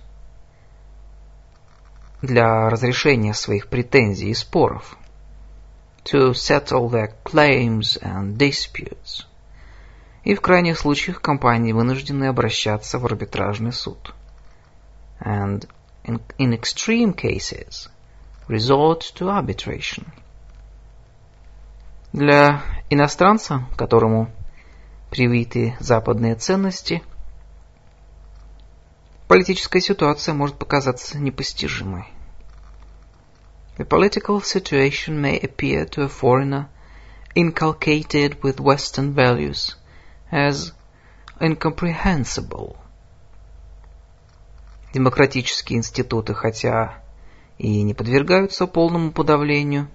Для 2.22 2.70
разрешения 2.70 3.34
своих 3.34 3.68
претензий 3.68 4.30
и 4.30 4.34
споров, 4.34 4.98
to 6.04 6.32
settle 6.32 6.90
their 6.90 7.13
claims 7.24 8.01
and 8.01 8.38
disputes, 8.38 9.25
и 10.24 10.36
в 10.36 10.42
крайних 10.42 10.78
случаях 10.78 11.22
компании 11.22 11.74
вынуждены 11.74 12.25
обращаться 12.25 13.00
в 13.00 13.06
арбитражный 13.06 13.74
суд, 13.74 14.13
and 15.20 15.68
in, 16.04 16.22
in 16.38 16.54
extreme 16.54 17.16
cases 17.16 17.90
resort 18.48 19.01
to 19.16 19.28
arbitration. 19.28 20.08
Для 22.13 22.62
иностранца, 22.90 23.66
которому 23.78 24.30
привиты 25.10 25.75
западные 25.80 26.36
ценности, 26.36 27.01
политическая 29.31 29.79
ситуация 29.79 30.33
может 30.33 30.57
показаться 30.57 31.17
непостижимой. 31.17 32.03
The 33.77 33.88
political 33.88 34.41
situation 34.41 35.21
may 35.21 35.39
appear 35.41 35.85
to 35.85 36.03
a 36.03 36.09
foreigner 36.09 36.67
inculcated 37.33 38.41
with 38.44 38.59
Western 38.59 39.13
values 39.13 39.77
as 40.29 40.74
incomprehensible. 41.39 42.75
Демократические 44.94 45.79
институты, 45.79 46.33
хотя 46.33 47.01
и 47.57 47.83
не 47.83 47.94
подвергаются 47.94 48.67
полному 48.67 49.13
подавлению, 49.13 49.87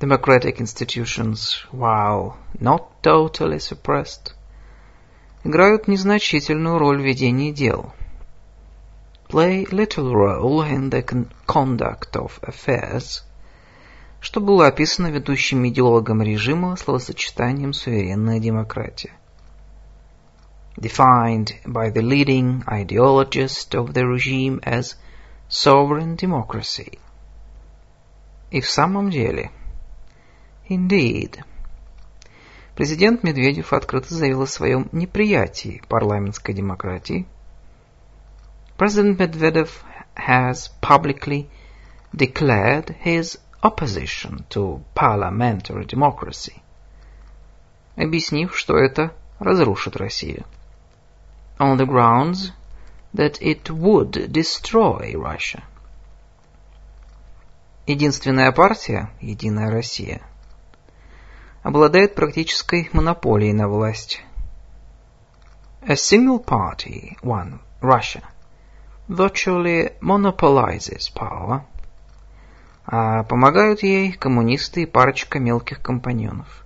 democratic 0.00 0.58
institutions, 0.58 1.64
while 1.72 2.36
not 2.60 3.00
totally 3.02 3.58
suppressed, 3.58 4.34
играют 5.44 5.88
незначительную 5.88 6.78
роль 6.78 7.00
в 7.00 7.04
ведении 7.04 7.52
дел. 7.52 7.92
Play 9.28 9.64
little 9.70 10.12
role 10.12 10.68
in 10.68 10.90
the 10.90 11.02
conduct 11.46 12.12
of 12.14 12.40
affairs, 12.42 13.22
что 14.20 14.40
было 14.40 14.66
описано 14.66 15.06
ведущим 15.06 15.66
идеологом 15.68 16.20
режима 16.22 16.76
словосочетанием 16.76 17.72
«суверенная 17.72 18.38
демократия». 18.38 19.12
Defined 20.76 21.52
by 21.64 21.92
the 21.92 22.02
leading 22.02 22.64
ideologist 22.66 23.74
of 23.74 23.92
the 23.92 24.04
regime 24.04 24.60
as 24.62 24.96
sovereign 25.48 26.16
democracy. 26.16 26.98
И 28.50 28.60
в 28.60 28.68
самом 28.68 29.10
деле, 29.10 29.50
indeed, 30.68 31.40
Президент 32.74 33.22
Медведев 33.22 33.72
открыто 33.72 34.14
заявил 34.14 34.42
о 34.42 34.46
своем 34.46 34.88
неприятии 34.92 35.82
парламентской 35.88 36.52
демократии. 36.52 37.26
President 38.78 39.18
Medvedev 39.18 39.68
has 40.16 40.70
publicly 40.80 41.48
declared 42.14 42.96
his 43.04 43.38
opposition 43.62 44.44
to 44.48 44.82
parliamentary 44.94 45.84
democracy, 45.84 46.62
объяснив, 47.96 48.56
что 48.56 48.76
это 48.78 49.12
разрушит 49.38 49.96
Россию. 49.96 50.46
On 51.58 51.76
the 51.76 51.86
grounds 51.86 52.52
that 53.12 53.38
it 53.40 53.68
would 53.68 54.32
destroy 54.32 55.14
Russia. 55.14 55.62
Единственная 57.86 58.52
партия, 58.52 59.10
Единая 59.20 59.70
Россия, 59.70 60.22
обладает 61.62 62.14
практической 62.14 62.88
монополией 62.92 63.52
на 63.52 63.68
власть. 63.68 64.22
A 65.82 65.94
single 65.94 66.44
party, 66.44 67.16
one, 67.22 67.60
Russia, 67.80 68.22
virtually 69.08 69.94
monopolizes 70.00 71.10
power, 71.14 71.62
а 72.86 73.24
помогают 73.24 73.82
ей 73.82 74.12
коммунисты 74.12 74.82
и 74.82 74.86
парочка 74.86 75.38
мелких 75.38 75.80
компаньонов. 75.80 76.64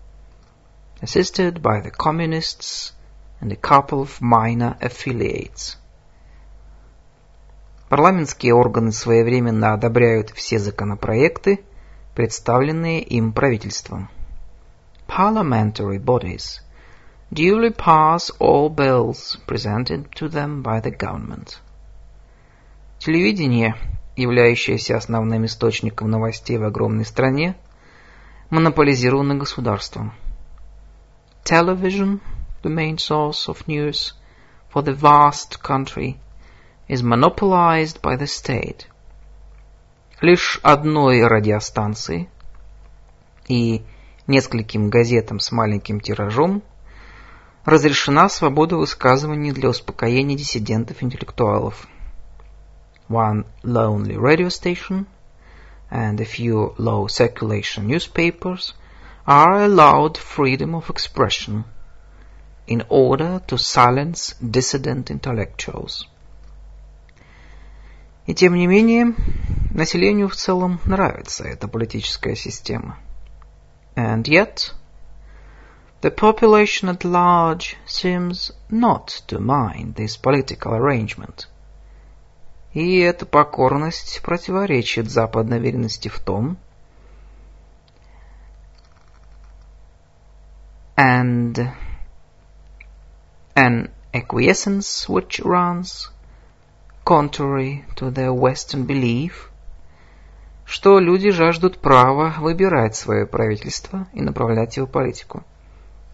Assisted 1.00 1.60
by 1.60 1.82
the 1.82 1.90
communists 1.90 2.92
and 3.40 3.52
a 3.52 3.56
couple 3.56 4.00
of 4.00 4.20
minor 4.20 4.76
affiliates. 4.80 5.76
Парламентские 7.88 8.54
органы 8.54 8.90
своевременно 8.90 9.74
одобряют 9.74 10.30
все 10.30 10.58
законопроекты, 10.58 11.64
представленные 12.14 13.02
им 13.02 13.32
правительством 13.32 14.08
parliamentary 15.13 15.97
bodies 15.97 16.61
duly 17.31 17.69
pass 17.69 18.31
all 18.39 18.69
bills 18.69 19.37
presented 19.45 20.11
to 20.15 20.27
them 20.27 20.61
by 20.63 20.79
the 20.79 20.91
government. 20.91 21.59
Телевидение, 22.99 23.75
являющееся 24.15 24.97
основным 24.97 25.45
источником 25.45 26.09
новостей 26.09 26.57
в 26.57 26.63
огромной 26.63 27.05
стране, 27.05 27.55
монополизировано 28.49 29.35
государством. 29.35 30.13
Television, 31.43 32.19
the 32.63 32.69
main 32.69 32.97
source 32.97 33.47
of 33.47 33.67
news 33.67 34.13
for 34.73 34.81
the 34.81 34.93
vast 34.93 35.61
country, 35.61 36.17
is 36.87 37.03
monopolized 37.03 38.01
by 38.01 38.15
the 38.17 38.27
state. 38.27 38.87
Лишь 40.19 40.59
одной 40.63 41.25
радиостанции 41.25 42.29
и 43.47 43.83
нескольким 44.26 44.88
газетам 44.88 45.40
с 45.40 45.52
маленьким 45.52 46.00
тиражом 46.00 46.62
разрешена 47.64 48.28
свобода 48.28 48.76
высказываний 48.76 49.52
для 49.52 49.68
успокоения 49.70 50.36
диссидентов-интеллектуалов. 50.36 51.86
One 53.08 53.46
lonely 53.62 54.16
radio 54.16 54.48
station 54.48 55.06
and 55.90 56.20
a 56.20 56.24
few 56.24 56.74
low 56.78 57.06
circulation 57.06 57.86
newspapers 57.86 58.74
are 59.26 59.64
allowed 59.64 60.16
freedom 60.16 60.74
of 60.74 60.90
expression 60.90 61.64
in 62.66 62.82
order 62.88 63.40
to 63.46 63.58
silence 63.58 64.34
dissident 64.40 65.10
intellectuals. 65.10 66.06
И 68.26 68.34
тем 68.34 68.54
не 68.54 68.66
менее, 68.66 69.14
населению 69.70 70.30
в 70.30 70.36
целом 70.36 70.80
нравится 70.86 71.44
эта 71.44 71.68
политическая 71.68 72.34
система– 72.34 72.98
And 73.95 74.27
yet, 74.27 74.73
the 76.01 76.11
population 76.11 76.89
at 76.89 77.03
large 77.03 77.75
seems 77.85 78.51
not 78.69 79.07
to 79.27 79.39
mind 79.39 79.95
this 79.95 80.15
political 80.17 80.73
arrangement. 80.73 81.47
И 82.73 82.99
эта 82.99 83.25
покорность 83.25 84.21
противоречит 84.21 85.09
западной 85.09 85.57
уверенности 85.57 86.07
в 86.07 86.19
том, 86.19 86.57
and 90.95 91.73
an 93.55 93.89
acquiescence 94.13 95.07
which 95.09 95.39
runs 95.39 96.09
contrary 97.05 97.85
to 97.95 98.11
their 98.11 98.33
Western 98.33 98.85
belief, 98.85 99.49
что 100.64 100.98
люди 100.98 101.30
жаждут 101.30 101.78
права 101.78 102.34
выбирать 102.38 102.96
свое 102.96 103.26
правительство 103.26 104.06
и 104.12 104.22
направлять 104.22 104.76
его 104.76 104.86
политику. 104.86 105.44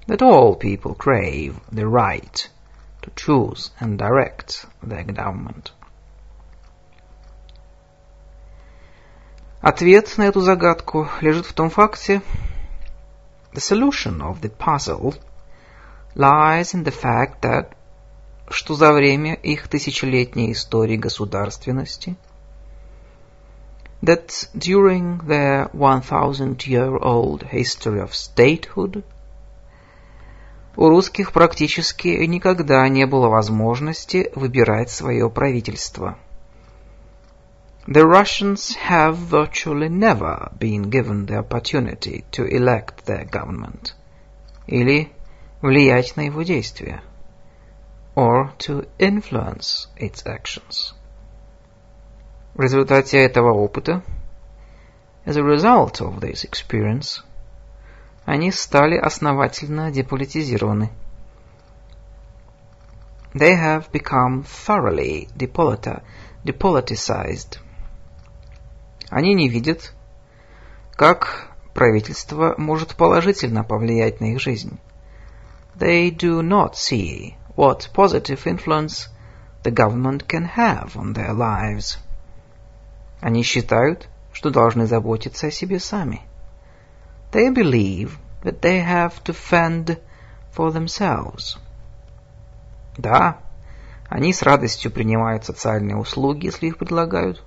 That 0.07 0.21
all 0.21 0.59
people 0.59 0.97
crave 0.97 1.55
the 1.71 1.85
right 1.85 2.49
to 3.03 3.13
choose 3.15 3.73
and 3.81 3.97
direct 3.97 4.67
their 4.83 5.05
government. 5.05 5.73
Ответ 9.61 10.17
на 10.17 10.23
эту 10.23 10.41
загадку 10.41 11.09
лежит 11.21 11.47
в 11.47 11.53
том 11.53 11.69
факте, 11.69 12.23
the 13.53 13.61
solution 13.61 14.21
of 14.21 14.41
the 14.41 14.51
puzzle 14.51 15.15
lies 16.15 16.73
in 16.73 16.83
the 16.83 16.93
fact 16.93 17.43
that, 17.43 17.75
что 18.49 18.75
за 18.75 18.93
время 18.93 19.35
их 19.35 19.69
тысячелетней 19.69 20.53
истории 20.53 20.97
государственности, 20.97 22.17
that 24.02 24.48
during 24.58 25.18
their 25.20 25.70
1000-year-old 25.74 27.44
history 27.44 28.02
of 28.02 28.14
statehood, 28.14 29.04
у 30.76 30.90
русских 30.90 31.32
практически 31.32 32.08
никогда 32.26 32.88
не 32.90 33.06
было 33.06 33.30
возможности 33.30 34.30
выбирать 34.36 34.90
свое 34.90 35.30
правительство – 35.30 36.26
The 37.88 38.08
Russians 38.08 38.76
have 38.78 39.16
virtually 39.16 39.90
never 39.90 40.50
been 40.58 40.90
given 40.90 41.28
the 41.28 41.38
opportunity 41.38 42.26
to 42.32 42.44
elect 42.44 43.06
their 43.06 43.26
government 43.26 43.94
или 44.66 45.12
влиять 45.62 46.16
на 46.16 46.22
его 46.22 46.42
действия 46.42 47.04
or 48.16 48.54
to 48.58 48.88
influence 48.98 49.86
its 49.98 50.26
actions. 50.26 50.96
В 52.55 52.61
результате 52.61 53.19
этого 53.19 53.53
опыта, 53.53 54.03
as 55.25 55.37
a 55.37 55.43
result 55.43 56.01
of 56.01 56.19
this 56.21 56.45
experience, 56.45 57.23
они 58.25 58.51
стали 58.51 58.97
основательно 58.97 59.91
деполитизированы. 59.93 60.91
They 63.35 63.55
have 63.57 63.91
become 63.93 64.45
thoroughly 64.45 65.29
depoliti 65.37 66.03
depoliticized. 66.45 67.59
Они 69.09 69.35
не 69.35 69.49
видят, 69.49 69.93
как 70.97 71.49
правительство 71.73 72.55
может 72.59 72.97
положительно 72.97 73.63
повлиять 73.63 74.21
на 74.21 74.33
их 74.33 74.41
жизнь. 74.41 74.81
They 75.77 76.11
do 76.11 76.43
not 76.43 76.75
see 76.75 77.37
what 77.57 77.89
positive 77.95 78.45
influence 78.47 79.09
the 79.63 79.71
government 79.71 80.27
can 80.27 80.51
have 80.57 80.97
on 80.97 81.15
their 81.15 81.33
lives. 81.33 81.99
Они 83.21 83.43
считают, 83.43 84.09
что 84.33 84.51
должны 84.51 84.87
заботиться 84.87 85.49
о 85.49 85.51
себе 85.51 85.79
сами. 85.79 86.23
They 87.33 87.53
believe 87.55 88.13
that 88.43 88.61
they 88.61 88.85
have 88.85 89.23
to 89.25 89.35
fend 89.35 89.99
for 90.57 90.73
themselves. 90.73 91.59
Да, 92.97 93.39
они 94.09 94.33
с 94.33 94.43
радостью 94.43 94.91
принимают 94.91 95.45
социальные 95.45 95.97
услуги, 95.97 96.47
если 96.47 96.67
их 96.67 96.79
предлагают. 96.79 97.45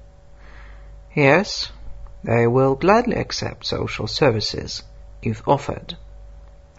Yes, 1.16 1.72
they 2.24 2.46
will 2.46 2.78
gladly 2.80 3.18
accept 3.18 3.64
social 3.64 4.08
services 4.08 4.84
if 5.22 5.44
offered, 5.46 5.96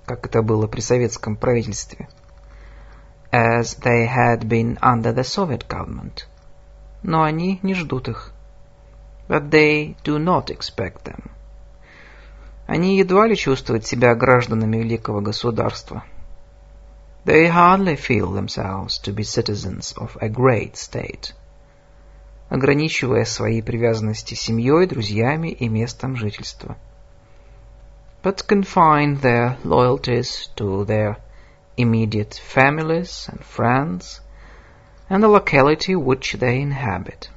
как 0.06 0.26
это 0.26 0.42
было 0.42 0.66
при 0.66 0.80
советском 0.80 1.36
правительстве, 1.36 2.08
as 3.32 3.78
they 3.82 4.06
had 4.06 4.44
been 4.44 4.78
under 4.80 5.12
the 5.12 5.24
Soviet 5.24 5.66
government. 5.68 6.26
Но 7.02 7.22
они 7.22 7.58
не 7.62 7.74
ждут 7.74 8.08
их. 8.08 8.33
But 9.27 9.51
they 9.51 9.95
do 10.03 10.19
not 10.19 10.49
expect 10.49 11.03
them. 11.03 11.29
Они 12.67 12.97
едва 12.97 13.27
ли 13.27 13.35
чувствуют 13.35 13.85
себя 13.85 14.15
гражданами 14.15 14.77
великого 14.77 15.21
государства. 15.21 16.03
They 17.25 17.47
hardly 17.47 17.95
feel 17.95 18.31
themselves 18.31 18.99
to 19.03 19.13
be 19.13 19.23
citizens 19.23 19.93
of 19.97 20.17
a 20.21 20.29
great 20.29 20.75
state. 20.75 21.33
ограничивая 22.49 23.25
свои 23.25 23.61
привязанности 23.61 24.33
семьей, 24.33 24.87
друзьями 24.87 25.49
и 25.49 25.69
местом 25.69 26.15
жительства. 26.15 26.77
But 28.23 28.45
confine 28.47 29.21
their 29.21 29.57
loyalties 29.63 30.49
to 30.55 30.83
their 30.83 31.17
immediate 31.77 32.33
families 32.33 33.29
and 33.31 33.41
friends 33.45 34.19
and 35.07 35.23
the 35.23 35.29
locality 35.29 35.95
which 35.95 36.33
they 36.33 36.61
inhabit. 36.61 37.29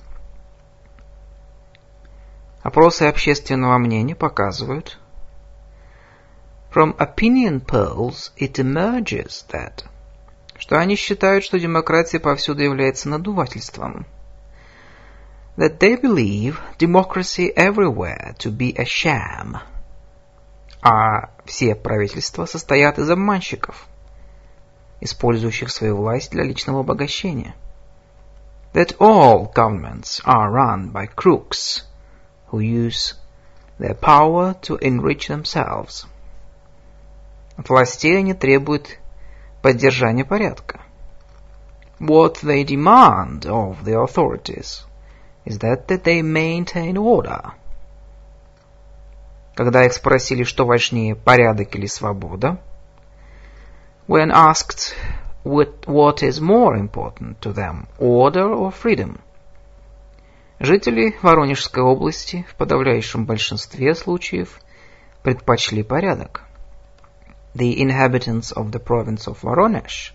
Опросы 2.61 3.03
общественного 3.03 3.77
мнения 3.77 4.15
показывают, 4.15 4.99
From 6.73 6.97
opinion 6.97 7.65
polls 7.65 8.31
it 8.37 8.59
emerges 8.59 9.45
that, 9.51 9.85
что 10.57 10.77
они 10.77 10.95
считают, 10.95 11.43
что 11.43 11.59
демократия 11.59 12.19
повсюду 12.19 12.63
является 12.63 13.09
надувательством– 13.09 14.05
that 15.57 15.79
they 15.79 15.95
believe 15.95 16.61
democracy 16.77 17.51
everywhere 17.55 18.35
to 18.37 18.51
be 18.51 18.75
a 18.77 18.85
sham. 18.85 19.57
А 20.81 21.31
все 21.45 21.75
правительства 21.75 22.45
состоят 22.45 22.99
из 22.99 23.09
обманщиков, 23.09 23.87
использующих 25.01 25.71
свою 25.71 25.97
власть 25.97 26.31
для 26.31 26.43
личного 26.43 26.81
обогащения. 26.81 27.55
That 28.73 28.95
all 28.99 29.51
governments 29.51 30.21
are 30.23 30.51
run 30.51 30.91
by 30.91 31.07
crooks 31.07 31.81
who 32.46 32.60
use 32.60 33.14
their 33.78 33.94
power 33.94 34.54
to 34.62 34.76
enrich 34.76 35.28
themselves. 35.28 36.06
От 37.56 37.68
властей 37.68 38.18
они 38.18 38.34
требуют 38.34 38.98
поддержания 39.62 40.24
порядка. 40.24 40.80
What 41.98 42.42
they 42.42 42.64
demand 42.64 43.46
of 43.46 43.84
the 43.84 44.02
authorities – 44.02 44.92
is 45.44 45.58
that, 45.58 45.88
that 45.88 46.04
they 46.04 46.22
maintain 46.22 46.96
order. 46.96 47.52
Когда 49.54 49.84
их 49.84 49.92
спросили, 49.92 50.44
что 50.44 50.64
важнее, 50.64 51.14
порядок 51.14 51.74
или 51.74 51.86
свобода, 51.86 52.58
when 54.06 54.30
asked 54.30 54.94
what, 55.44 55.86
what 55.86 56.22
is 56.22 56.40
more 56.40 56.76
important 56.76 57.40
to 57.40 57.52
them, 57.52 57.86
order 57.98 58.48
or 58.48 58.70
freedom, 58.70 59.20
жители 60.59 61.15
Воронежской 61.21 61.83
области 61.83 62.45
в 62.49 62.55
подавляющем 62.55 63.25
большинстве 63.25 63.95
случаев 63.95 64.59
предпочли 65.23 65.83
порядок. 65.83 66.43
The 67.53 67.75
inhabitants 67.75 68.53
of 68.55 68.71
the 68.71 68.83
province 68.83 69.27
of 69.27 69.41
Voronezh 69.41 70.11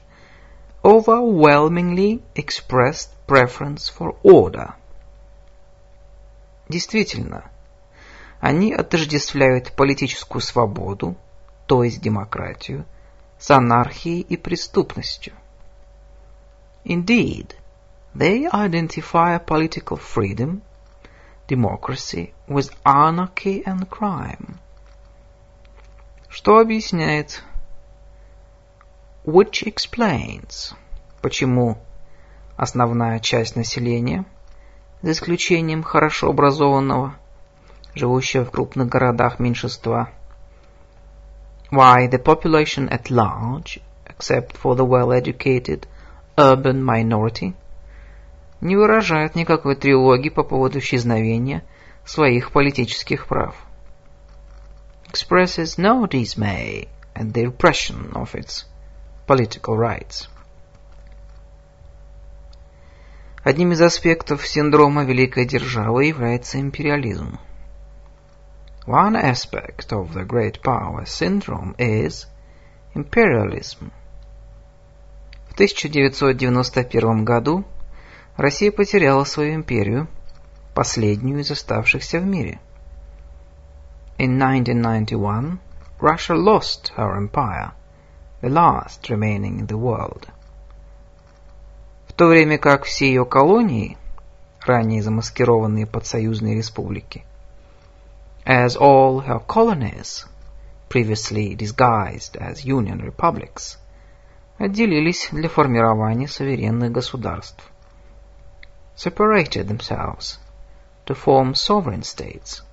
overwhelmingly 0.85 2.23
expressed 2.35 3.11
preference 3.27 3.89
for 3.89 4.17
order– 4.23 4.75
Действительно, 6.73 7.51
они 8.41 8.73
отождествляют 8.73 9.73
политическую 9.73 10.41
свободу, 10.41 11.17
то 11.67 11.85
есть 11.85 12.01
демократию, 12.01 12.87
с 13.39 13.51
анархией 13.51 14.21
и 14.21 14.39
преступностью. 14.39 15.35
Indeed, 16.85 17.55
they 18.16 18.48
identify 18.48 19.38
political 19.38 19.98
freedom, 19.98 20.62
democracy, 21.48 22.34
with 22.48 22.72
anarchy 22.86 23.64
and 23.66 23.90
crime. 23.90 24.60
Что 26.30 26.60
объясняет, 26.60 27.42
which 29.26 29.64
explains, 29.64 30.74
почему 31.22 31.78
основная 32.58 33.20
часть 33.20 33.56
населения – 33.56 34.38
за 35.02 35.12
исключением 35.12 35.84
хорошо 35.84 36.30
образованного, 36.30 37.16
живущего 37.94 38.46
в 38.46 38.52
крупных 38.52 38.90
городах 38.90 39.40
меньшинства. 39.40 40.10
Why 41.72 42.08
the 42.10 42.18
population 42.18 42.90
at 42.90 43.10
large, 43.10 43.80
except 44.06 44.58
for 44.58 44.76
the 44.76 44.86
well-educated 44.86 45.86
urban 46.38 46.84
minority, 46.84 47.54
не 48.63 48.77
выражает 48.77 49.35
никакой 49.35 49.75
тревоги 49.75 50.31
по 50.31 50.45
поводу 50.45 50.79
исчезновения 50.79 51.65
своих 52.05 52.53
политических 52.53 53.27
прав. 53.27 53.57
Expresses 55.13 55.77
no 55.77 56.09
dismay 56.09 56.89
at 57.15 57.33
the 57.33 57.47
repression 57.47 58.13
of 58.13 58.35
its 58.35 58.65
political 59.27 59.77
rights. 59.77 60.29
Одним 63.43 63.73
из 63.73 63.83
аспектов 63.83 64.47
синдрома 64.47 65.03
великой 65.03 65.45
державы 65.45 66.05
является 66.05 66.61
империализм. 66.61 67.41
One 68.87 69.17
aspect 69.17 69.91
of 69.91 70.13
the 70.13 70.25
great 70.25 70.63
power 70.63 71.05
syndrome 71.05 71.75
is 71.79 72.27
imperialism. 72.95 73.91
В 75.49 75.55
1991 75.55 77.25
году 77.25 77.65
Россия 78.37 78.73
потеряла 78.73 79.25
свою 79.25 79.55
империю, 79.55 80.09
последнюю 80.75 81.41
из 81.41 81.51
оставшихся 81.51 82.21
в 82.21 82.27
мире. 82.27 82.61
In 84.19 84.41
1991, 84.41 85.59
Russia 86.01 86.35
lost 86.35 86.93
her 86.97 87.17
empire, 87.17 87.73
the 88.41 88.49
last 88.49 89.09
remaining 89.09 89.59
in 89.59 89.67
the 89.67 89.79
world 89.79 90.29
в 92.13 92.15
то 92.15 92.27
время 92.27 92.59
как 92.59 92.85
все 92.85 93.07
ее 93.07 93.25
колонии, 93.25 93.97
ранее 94.61 95.03
замаскированные 95.03 95.87
под 95.87 96.05
союзные 96.05 96.55
республики, 96.55 97.25
as 98.45 98.77
all 98.77 99.27
her 99.27 99.41
colonies, 99.47 100.27
previously 100.91 101.57
disguised 101.57 102.37
as 102.37 102.67
union 102.67 103.01
republics, 103.01 103.79
отделились 104.59 105.31
для 105.33 105.49
формирования 105.49 106.29
суверенных 106.29 106.93
государств, 106.93 107.72
separated 108.96 109.68
themselves 109.68 110.40
to 111.06 111.14
form 111.14 111.54
sovereign 111.56 112.04
states. 112.04 112.64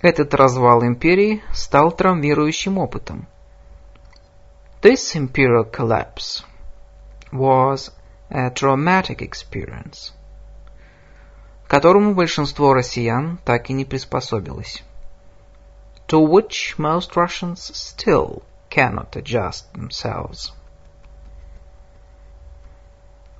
Этот 0.00 0.32
развал 0.34 0.84
империи 0.84 1.42
стал 1.52 1.90
травмирующим 1.90 2.78
опытом. 2.78 3.26
This 4.80 5.16
imperial 5.16 5.64
collapse 5.64 6.44
was 7.32 7.90
a 8.30 8.50
traumatic 8.50 9.22
experience, 9.22 10.12
к 11.66 11.70
которому 11.70 12.14
большинство 12.14 12.74
россиян 12.74 13.38
так 13.44 13.70
и 13.70 13.72
не 13.72 13.84
приспособилось, 13.84 14.84
to 16.06 16.20
which 16.20 16.78
most 16.78 17.16
Russians 17.16 17.74
still 17.74 18.42
cannot 18.70 19.16
adjust 19.16 19.72
themselves. 19.72 20.52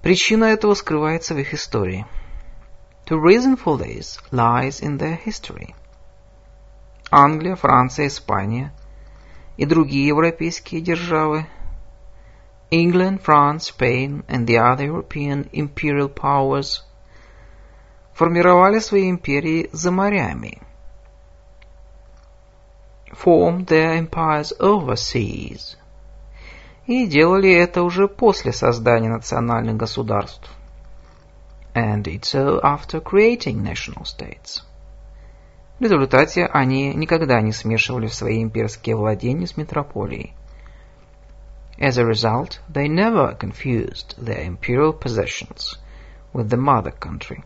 Причина 0.03 0.45
этого 0.45 0.75
скрывается 0.75 1.35
в 1.35 1.39
их 1.39 1.55
истории. 1.55 2.07
The 3.07 3.19
reason 3.19 3.57
for 3.57 3.79
this 3.79 4.19
lies 4.31 4.81
in 4.81 4.99
their 4.99 5.19
history. 5.25 5.75
Англия, 7.11 7.57
Франция, 7.57 8.07
Испания 8.07 8.73
и 9.57 9.65
другие 9.65 10.09
европейские 10.09 10.81
державы – 10.81 11.59
England, 12.71 13.23
France, 13.23 13.69
Spain 13.69 14.25
and 14.29 14.47
the 14.47 14.59
other 14.59 14.85
European 14.85 15.49
imperial 15.53 16.09
powers 16.09 16.83
формировали 18.13 18.79
свои 18.79 19.09
империи 19.09 19.71
за 19.73 19.91
морями, 19.91 20.61
formed 23.13 23.67
their 23.69 23.95
empires 23.95 24.53
overseas, 24.61 25.77
и 26.86 27.06
делали 27.08 27.52
это 27.52 27.84
уже 27.84 28.08
после 28.08 28.52
создания 28.52 29.10
национальных 29.10 29.78
государств, 29.78 30.50
and 31.74 32.04
did 32.04 32.22
so 32.22 32.60
after 32.62 33.02
creating 33.02 33.64
national 33.64 34.04
states. 34.04 34.64
В 35.80 35.84
результате 35.84 36.46
они 36.46 36.94
никогда 36.94 37.42
не 37.42 37.52
смешивали 37.52 38.08
свои 38.08 38.44
имперские 38.44 38.96
владения 38.96 39.48
с 39.48 39.58
метрополией. 39.58 40.34
As 41.80 41.98
a 41.98 42.04
result, 42.04 42.60
they 42.70 42.88
never 42.88 43.38
confused 43.38 44.16
their 44.18 44.46
imperial 44.46 44.94
possessions 44.94 45.80
with 46.32 46.50
the 46.50 46.58
mother 46.58 46.94
country. 46.98 47.44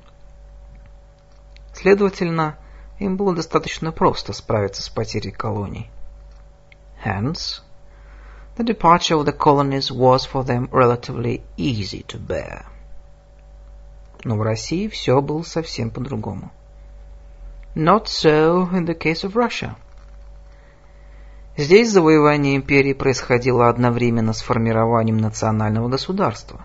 Следовательно, 1.74 2.58
им 3.00 3.16
было 3.18 3.34
достаточно 3.34 3.92
просто 3.92 4.34
справиться 4.34 4.84
с 4.84 4.90
потерей 4.90 5.32
колоний. 5.32 5.90
Hence, 7.06 7.62
the 8.57 8.65
departure 8.65 9.15
of 9.17 9.27
the 9.27 9.33
colonies 9.33 9.91
was 9.91 10.27
for 10.27 10.45
them 10.45 10.69
relatively 10.71 11.43
easy 11.57 12.03
to 12.09 12.19
bear. 12.19 12.67
Но 14.25 14.37
в 14.37 14.43
России 14.43 14.89
все 14.89 15.21
было 15.21 15.43
совсем 15.43 15.91
по-другому. 15.91 16.53
Not 17.75 18.07
so 18.07 18.69
in 18.73 18.85
the 18.85 18.95
case 18.95 19.25
of 19.25 19.35
Russia. 19.35 19.77
Здесь 21.57 21.91
завоевание 21.91 22.57
империи 22.57 22.93
происходило 22.93 23.69
одновременно 23.69 24.33
с 24.33 24.41
формированием 24.43 25.19
национального 25.19 25.89
государства. 25.89 26.65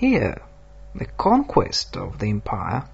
Here, 0.00 0.42
the 0.94 1.08
conquest 1.16 1.94
of 1.94 2.18
the 2.18 2.30
empire 2.30 2.84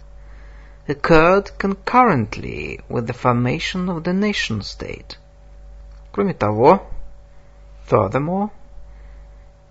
occurred 0.88 1.50
concurrently 1.58 2.80
with 2.88 3.06
the 3.06 3.14
formation 3.14 3.88
of 3.88 4.02
the 4.04 4.12
nation-state. 4.12 5.18
Кроме 6.12 6.34
того, 6.34 6.82
furthermore, 7.89 8.49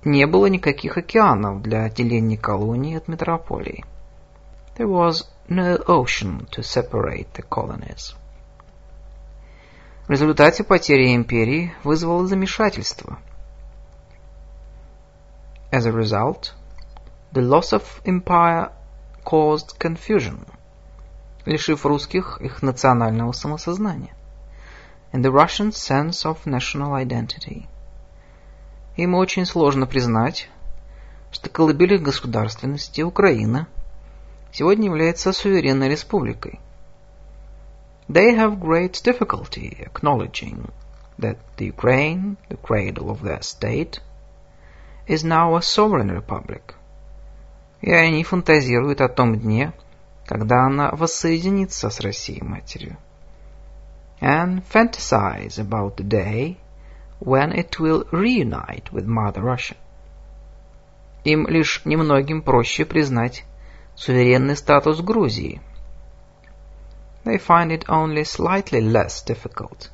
не 0.04 0.26
было 0.26 0.46
никаких 0.46 0.96
океанов 0.96 1.62
для 1.62 1.84
отделения 1.84 2.38
колонии 2.38 2.96
от 2.96 3.08
метрополии. 3.08 3.84
There 4.76 4.88
was 4.88 5.26
no 5.48 5.76
ocean 5.86 6.48
to 6.50 6.62
separate 6.62 7.28
the 7.34 7.44
colonies. 7.48 8.14
В 10.06 10.10
результате 10.10 10.64
потери 10.64 11.14
империи 11.14 11.72
вызвало 11.84 12.26
замешательство. 12.26 13.18
As 15.70 15.86
a 15.86 15.92
result, 15.92 16.52
the 17.32 17.42
loss 17.42 17.72
of 17.72 17.84
empire 18.04 18.72
caused 19.24 19.78
confusion, 19.78 20.48
лишив 21.44 21.86
русских 21.86 22.40
их 22.40 22.62
национального 22.62 23.30
самосознания, 23.32 24.14
and 25.12 25.22
the 25.22 25.30
Russian 25.30 25.70
sense 25.70 26.24
of 26.24 26.44
national 26.44 26.94
identity. 26.94 27.68
Им 29.00 29.14
очень 29.14 29.46
сложно 29.46 29.86
признать, 29.86 30.50
что 31.32 31.48
колыбель 31.48 31.94
их 31.94 32.02
государственности 32.02 33.00
Украина 33.00 33.66
сегодня 34.52 34.86
является 34.86 35.32
суверенной 35.32 35.88
республикой– 35.88 36.60
They 38.10 38.34
have 38.34 38.58
great 38.58 39.00
difficulty 39.04 39.68
acknowledging 39.88 40.70
that 41.16 41.38
the 41.56 41.66
Ukraine, 41.66 42.36
the 42.50 42.56
cradle 42.56 43.08
of 43.08 43.22
their 43.22 43.40
state, 43.40 44.00
is 45.06 45.22
now 45.22 45.54
a 45.54 45.62
sovereign 45.62 46.10
republic. 46.10 46.74
И 47.80 47.90
они 47.92 48.22
фантазируют 48.24 49.00
о 49.00 49.08
том 49.08 49.38
дне, 49.38 49.72
когда 50.26 50.66
она 50.66 50.90
воссоединится 50.90 51.88
с 51.88 52.00
Россией 52.00 52.42
матерью. 52.42 52.98
And 54.20 54.62
fantasize 54.70 55.58
about 55.58 55.96
the 55.96 56.04
day 56.04 56.58
when 57.19 57.51
it 57.51 57.79
will 57.79 58.05
reunite 58.11 58.91
with 58.91 59.05
Mother 59.05 59.41
Russia. 59.41 59.75
Им 61.23 61.47
лишь 61.47 61.81
немногим 61.85 62.41
проще 62.41 62.85
признать 62.85 63.45
суверенный 63.95 64.55
статус 64.55 65.01
Грузии – 65.01 65.71
they 67.25 67.39
find 67.39 67.71
it 67.71 67.83
only 67.89 68.23
slightly 68.23 68.79
less 68.79 69.23
difficult 69.23 69.89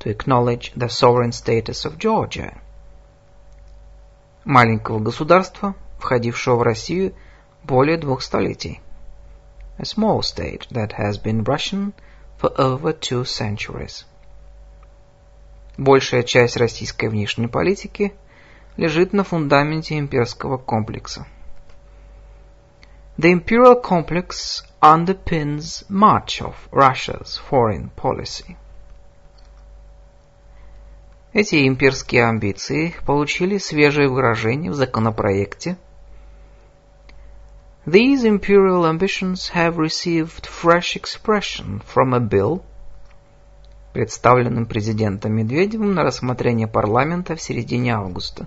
to 0.00 0.10
acknowledge 0.10 0.72
the 0.74 0.88
sovereign 0.88 1.30
status 1.30 1.84
of 1.84 1.96
Georgia, 1.96 2.60
маленького 4.44 4.98
государства, 4.98 5.76
входившего 6.00 6.56
в 6.56 6.62
Россию 6.62 7.14
более 7.62 7.98
двух 7.98 8.22
столетий. 8.22 8.80
A 9.78 9.84
small 9.84 10.22
state 10.22 10.66
that 10.72 10.94
has 10.98 11.18
been 11.18 11.44
Russian 11.44 11.92
for 12.36 12.50
over 12.60 12.92
two 12.92 13.24
centuries. 13.24 14.04
Большая 15.77 16.23
часть 16.23 16.57
российской 16.57 17.09
внешней 17.09 17.47
политики 17.47 18.13
лежит 18.77 19.13
на 19.13 19.23
фундаменте 19.23 19.99
имперского 19.99 20.57
комплекса. 20.57 21.27
The 23.17 23.31
imperial 23.31 23.81
complex 23.81 24.63
underpins 24.81 25.85
much 25.89 26.41
of 26.41 26.55
Russia's 26.71 27.39
foreign 27.49 27.89
policy. 27.95 28.57
Эти 31.33 31.67
имперские 31.67 32.25
амбиции 32.25 32.93
получили 33.05 33.57
свежее 33.57 34.07
выражение 34.07 34.71
в 34.71 34.75
законопроекте 34.75 35.77
These 37.85 38.23
imperial 38.23 38.83
ambitions 38.83 39.49
have 39.49 39.77
received 39.77 40.47
fresh 40.47 40.95
expression 40.95 41.81
from 41.85 42.15
a 42.15 42.19
bill, 42.19 42.63
представленным 43.95 44.65
президентом 44.65 45.31
Медведевым 45.31 45.93
на 45.93 46.03
рассмотрение 46.03 46.67
парламента 46.67 47.37
в 47.37 47.41
середине 47.41 47.95
августа, 47.95 48.45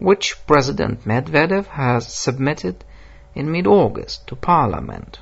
which 0.00 0.36
President 0.48 1.04
Medvedev 1.04 1.66
has 1.76 2.00
submitted 2.08 2.78
in 3.36 3.48
mid-August 3.48 4.26
to 4.26 4.36
Parliament. 4.36 5.20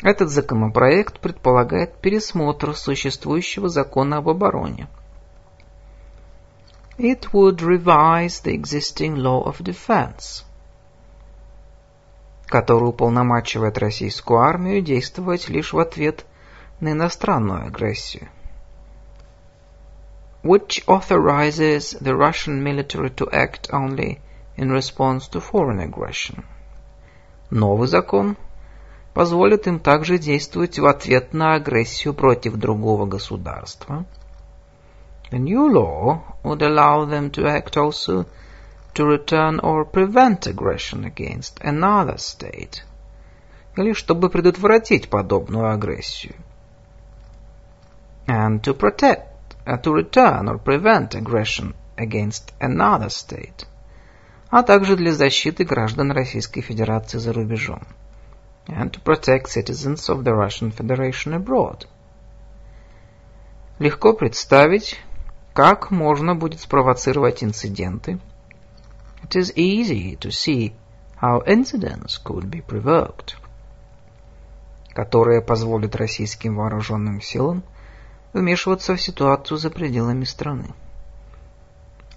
Этот 0.00 0.30
законопроект 0.30 1.20
предполагает 1.20 2.00
пересмотр 2.00 2.74
существующего 2.74 3.68
закона 3.68 4.16
об 4.16 4.30
обороне. 4.30 4.88
It 6.96 7.28
would 7.34 7.58
revise 7.58 8.42
the 8.42 8.54
existing 8.54 9.16
law 9.16 9.44
of 9.44 9.60
defense. 9.62 10.42
который 12.46 12.88
уполномачивает 12.88 13.76
российскую 13.76 14.40
армию 14.40 14.80
действовать 14.80 15.50
лишь 15.50 15.74
в 15.74 15.78
ответ 15.78 16.24
на 16.24 16.37
иностранную 16.80 17.66
агрессию. 17.66 18.28
Which 20.42 20.84
authorizes 20.86 21.98
the 22.00 22.14
Russian 22.14 22.62
military 22.62 23.10
to 23.10 23.28
act 23.32 23.68
only 23.72 24.20
in 24.56 24.70
response 24.70 25.28
to 25.28 25.40
foreign 25.40 25.80
aggression. 25.80 26.44
Новый 27.50 27.88
закон 27.88 28.36
позволит 29.14 29.66
им 29.66 29.80
также 29.80 30.18
действовать 30.18 30.78
в 30.78 30.86
ответ 30.86 31.32
на 31.32 31.54
агрессию 31.54 32.14
против 32.14 32.54
другого 32.54 33.06
государства. 33.06 34.04
The 35.30 35.38
new 35.38 35.68
law 35.68 36.22
would 36.42 36.62
allow 36.62 37.04
them 37.04 37.30
to 37.32 37.44
act 37.44 37.76
also 37.76 38.26
to 38.94 39.04
return 39.04 39.60
or 39.60 39.84
prevent 39.84 40.46
aggression 40.46 41.04
against 41.04 41.60
another 41.60 42.16
state. 42.16 42.82
Или 43.76 43.92
чтобы 43.92 44.30
предотвратить 44.30 45.08
подобную 45.08 45.70
агрессию. 45.72 46.34
And 48.28 48.62
to 48.64 48.74
protect, 48.74 49.56
uh, 49.66 49.78
to 49.78 49.90
return 49.90 50.50
or 50.50 50.58
prevent 50.58 51.14
aggression 51.14 51.72
against 51.96 52.52
another 52.60 53.08
state. 53.08 53.66
А 54.50 54.62
также 54.62 54.96
для 54.96 55.12
защиты 55.12 55.64
граждан 55.64 56.12
Российской 56.12 56.60
Федерации 56.60 57.16
за 57.16 57.32
рубежом. 57.32 57.86
And 58.66 58.90
to 58.90 59.02
protect 59.02 59.48
citizens 59.48 60.10
of 60.10 60.24
the 60.24 60.34
Russian 60.34 60.70
Federation 60.70 61.32
abroad. 61.32 61.86
Легко 63.78 64.12
представить, 64.12 65.00
как 65.54 65.90
можно 65.90 66.34
будет 66.34 66.60
спровоцировать 66.60 67.42
инциденты, 67.42 68.20
it 69.22 69.36
is 69.36 69.54
easy 69.56 70.16
to 70.16 70.30
see 70.30 70.74
how 71.22 71.42
incidents 71.46 72.18
could 72.22 72.50
be 72.50 72.60
provoked, 72.60 73.36
которые 74.92 75.40
позволят 75.40 75.96
российским 75.96 76.56
вооруженным 76.56 77.22
силам 77.22 77.64
вмешиваться 78.32 78.94
в 78.94 79.00
ситуацию 79.00 79.58
за 79.58 79.70
пределами 79.70 80.24
страны. 80.24 80.74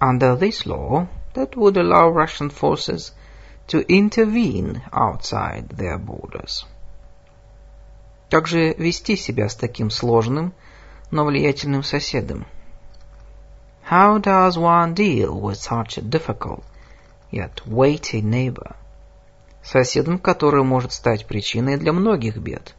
Under 0.00 0.38
this 0.38 0.66
law, 0.66 1.06
that 1.34 1.54
would 1.56 1.76
allow 1.76 2.10
Russian 2.10 2.50
forces 2.50 3.12
to 3.68 3.84
intervene 3.88 4.82
outside 4.92 5.68
their 5.68 5.98
borders. 5.98 6.66
Также 8.28 8.74
вести 8.74 9.16
себя 9.16 9.48
с 9.48 9.54
таким 9.54 9.90
сложным, 9.90 10.52
но 11.10 11.24
влиятельным 11.24 11.82
соседом. 11.82 12.46
How 13.90 14.18
does 14.18 14.56
one 14.56 14.94
deal 14.94 15.40
with 15.40 15.56
such 15.56 15.98
a 15.98 16.02
difficult 16.02 16.64
yet 17.32 17.66
weighty 17.66 18.20
neighbor, 18.20 18.76
соседом, 19.64 20.18
который 20.18 20.62
может 20.62 20.92
стать 20.92 21.26
причиной 21.26 21.78
для 21.78 21.92
многих 21.92 22.36
бед. 22.36 22.74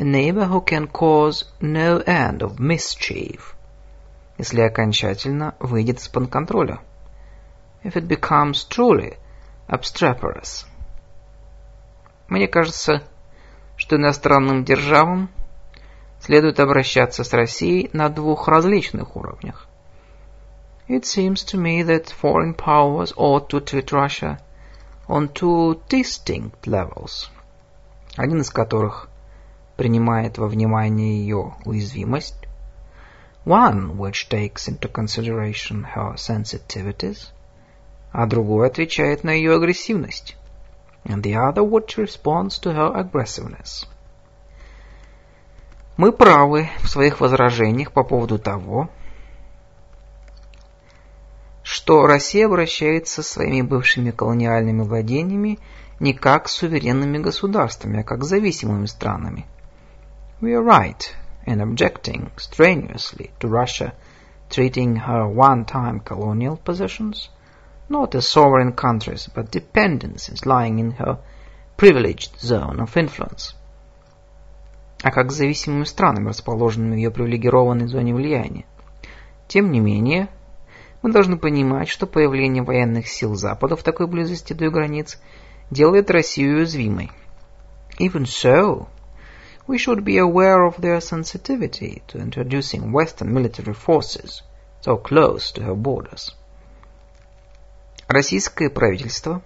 A 0.00 0.02
neighbor 0.02 0.46
who 0.46 0.62
can 0.62 0.86
cause 0.86 1.44
no 1.60 1.98
end 1.98 2.40
of 2.40 2.58
mischief, 2.58 3.54
если 4.38 4.62
окончательно 4.62 5.54
выйдет 5.60 5.98
из-под 5.98 6.30
контроля. 6.30 6.80
If 7.84 7.96
it 7.96 8.08
becomes 8.08 8.66
truly 8.66 9.18
obstreperous. 9.68 10.64
Мне 12.28 12.48
кажется, 12.48 13.02
что 13.76 13.96
иностранным 13.96 14.64
державам 14.64 15.28
следует 16.18 16.60
обращаться 16.60 17.22
с 17.22 17.34
Россией 17.34 17.90
на 17.92 18.08
двух 18.08 18.48
различных 18.48 19.16
уровнях. 19.16 19.68
It 20.88 21.04
seems 21.04 21.44
to 21.44 21.58
me 21.58 21.82
that 21.82 22.06
foreign 22.06 22.54
powers 22.54 23.12
ought 23.18 23.50
to 23.50 23.60
treat 23.60 23.92
Russia 23.92 24.40
on 25.06 25.28
two 25.28 25.78
distinct 25.90 26.66
levels. 26.66 27.28
Один 28.16 28.40
из 28.40 28.48
которых 28.48 29.09
принимает 29.80 30.36
во 30.36 30.46
внимание 30.46 31.18
ее 31.20 31.54
уязвимость, 31.64 32.36
one 33.46 33.96
which 33.96 34.28
takes 34.28 34.68
into 34.68 34.92
consideration 34.92 35.86
her 35.96 36.16
sensitivities, 36.16 37.28
а 38.12 38.26
другой 38.26 38.66
отвечает 38.66 39.24
на 39.24 39.30
ее 39.30 39.54
агрессивность, 39.54 40.36
and 41.06 41.22
the 41.22 41.32
other 41.32 41.66
which 41.66 41.96
responds 41.96 42.60
to 42.60 42.74
her 42.74 42.94
aggressiveness. 42.94 43.86
Мы 45.96 46.12
правы 46.12 46.68
в 46.82 46.88
своих 46.90 47.22
возражениях 47.22 47.92
по 47.92 48.04
поводу 48.04 48.38
того, 48.38 48.90
что 51.62 52.06
Россия 52.06 52.44
обращается 52.44 53.22
со 53.22 53.32
своими 53.32 53.62
бывшими 53.62 54.10
колониальными 54.10 54.82
владениями 54.82 55.58
не 56.00 56.12
как 56.12 56.50
с 56.50 56.52
суверенными 56.52 57.16
государствами, 57.16 58.00
а 58.00 58.04
как 58.04 58.24
с 58.24 58.28
зависимыми 58.28 58.84
странами. 58.84 59.46
We 60.40 60.54
are 60.54 60.62
right 60.62 61.16
in 61.46 61.60
objecting 61.60 62.30
strenuously 62.36 63.30
to 63.40 63.48
Russia 63.48 63.92
treating 64.48 64.96
her 64.96 65.28
one-time 65.28 66.00
colonial 66.00 66.56
possessions 66.56 67.28
not 67.90 68.14
as 68.14 68.28
sovereign 68.28 68.72
countries, 68.72 69.28
but 69.34 69.50
dependencies 69.50 70.46
lying 70.46 70.78
in 70.78 70.92
her 70.92 71.18
privileged 71.76 72.40
zone 72.40 72.80
of 72.80 72.96
influence, 72.96 73.54
а 75.02 75.10
как 75.10 75.32
с 75.32 75.36
зависимыми 75.36 75.84
странами, 75.84 76.28
расположенными 76.28 76.94
в 76.94 76.98
ее 76.98 77.10
привилегированной 77.10 77.88
зоне 77.88 78.14
влияния. 78.14 78.64
Тем 79.48 79.72
не 79.72 79.80
менее, 79.80 80.28
мы 81.02 81.10
должны 81.10 81.36
понимать, 81.36 81.88
что 81.88 82.06
появление 82.06 82.62
военных 82.62 83.08
сил 83.08 83.34
Запада 83.34 83.74
в 83.74 83.82
такой 83.82 84.06
близости 84.06 84.52
до 84.52 84.66
ее 84.66 84.70
границ 84.70 85.20
делает 85.70 86.10
Россию 86.10 86.58
уязвимой. 86.58 87.10
Even 87.98 88.24
so, 88.24 88.86
we 89.69 89.77
should 89.77 90.03
be 90.03 90.17
aware 90.17 90.63
of 90.63 90.81
their 90.81 91.01
sensitivity 91.01 92.01
to 92.07 92.19
introducing 92.19 92.91
Western 92.91 93.33
military 93.33 93.73
forces 93.73 94.41
so 94.81 94.97
close 94.97 95.51
to 95.51 95.63
her 95.63 95.75
borders. 95.75 96.33
Российское 98.07 98.69
правительство 98.69 99.41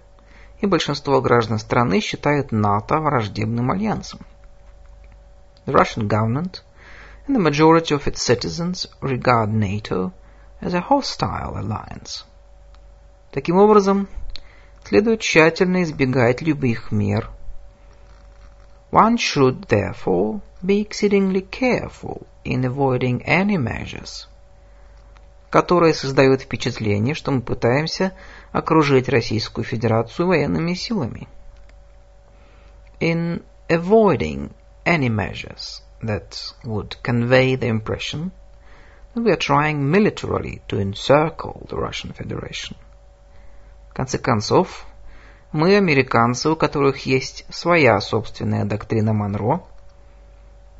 и 0.60 0.66
большинство 0.66 1.20
граждан 1.22 1.58
страны 1.58 2.00
считают 2.00 2.52
НАТО 2.52 3.00
враждебным 3.00 3.70
альянсом. 3.70 4.20
The 5.66 5.72
Russian 5.72 6.08
government 6.08 6.62
and 7.26 7.36
the 7.36 7.40
majority 7.40 7.94
of 7.94 8.06
its 8.06 8.22
citizens 8.22 8.86
regard 9.00 9.52
NATO 9.52 10.12
as 10.60 10.74
a 10.74 10.80
hostile 10.80 11.56
alliance. 11.56 12.24
Таким 13.32 13.56
образом, 13.56 14.08
следует 14.84 15.20
тщательно 15.20 15.82
избегать 15.82 16.42
любых 16.42 16.90
мер. 16.90 17.30
One 18.94 19.16
should 19.16 19.68
therefore 19.68 20.40
be 20.64 20.80
exceedingly 20.80 21.42
careful 21.42 22.26
in 22.44 22.64
avoiding 22.64 23.22
any 23.24 23.56
measures, 23.56 24.28
которые 25.50 25.94
создают 25.94 26.42
впечатление, 26.42 27.14
что 27.14 27.30
мы 27.30 27.40
пытаемся 27.40 28.12
окружить 28.52 29.08
Российскую 29.08 29.64
Федерацию 29.64 30.26
военными 30.26 30.74
силами. 30.74 31.28
In 33.00 33.42
avoiding 33.68 34.50
any 34.84 35.08
measures 35.08 35.82
that 36.02 36.36
would 36.64 36.96
convey 37.02 37.56
the 37.56 37.68
impression 37.68 38.32
We 39.12 39.32
are 39.32 39.36
trying 39.36 39.90
militarily 39.90 40.62
to 40.68 40.78
encircle 40.78 41.66
the 41.68 41.76
Russian 41.76 42.12
Federation. 42.12 42.76
В 43.88 43.94
конце 43.94 44.18
концов, 44.18 44.86
мы, 45.55 45.77
американцы, 45.77 46.49
у 46.49 46.57
которых 46.57 47.05
есть 47.05 47.45
своя 47.49 48.01
собственная 48.01 48.65
доктрина 48.65 49.13
Монро, 49.13 49.61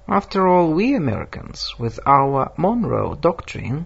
After 0.05 0.45
all, 0.45 0.73
we 0.73 0.97
Americans, 0.97 1.79
with 1.79 1.97
our 2.05 2.51
Monroe 2.57 3.17
Doctrine, 3.17 3.85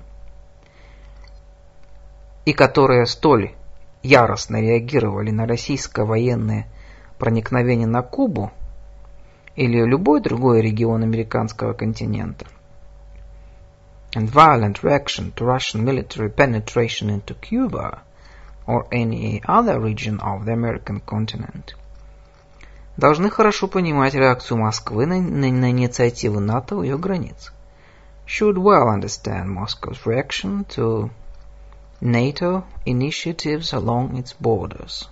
и 2.43 2.53
которые 2.53 3.05
столь 3.05 3.51
яростно 4.01 4.59
реагировали 4.59 5.29
на 5.29 5.45
российское 5.45 6.05
военное 6.05 6.67
проникновение 7.19 7.87
на 7.87 8.01
Кубу 8.01 8.51
или 9.55 9.85
любой 9.85 10.21
другой 10.21 10.63
регион 10.63 11.03
американского 11.03 11.73
континента, 11.73 12.47
and 14.15 14.27
violent 14.31 14.81
reaction 14.81 15.31
to 15.35 15.45
Russian 15.45 15.83
military 15.83 16.33
penetration 16.33 17.11
into 17.11 17.35
Cuba 17.39 18.01
or 18.69 18.87
any 18.91 19.41
other 19.47 19.79
region 19.79 20.19
of 20.19 20.45
the 20.45 20.53
American 20.53 20.99
continent. 20.99 21.75
Должны 22.97 23.31
хорошо 23.31 23.67
понимать 23.67 24.13
реакцию 24.13 24.59
Москвы 24.59 25.07
на, 25.07 25.19
на, 25.19 25.49
на 25.49 25.71
инициативы 25.71 26.39
НАТО 26.39 26.75
у 26.75 26.83
ее 26.83 26.97
границ. 26.97 27.51
Should 28.27 28.57
well 28.57 28.89
understand 28.89 29.47
Moscow's 29.47 30.05
reaction 30.05 30.65
to 30.75 31.09
NATO 31.99 32.63
initiatives 32.85 33.73
along 33.73 34.17
its 34.17 34.35
borders. 34.39 35.07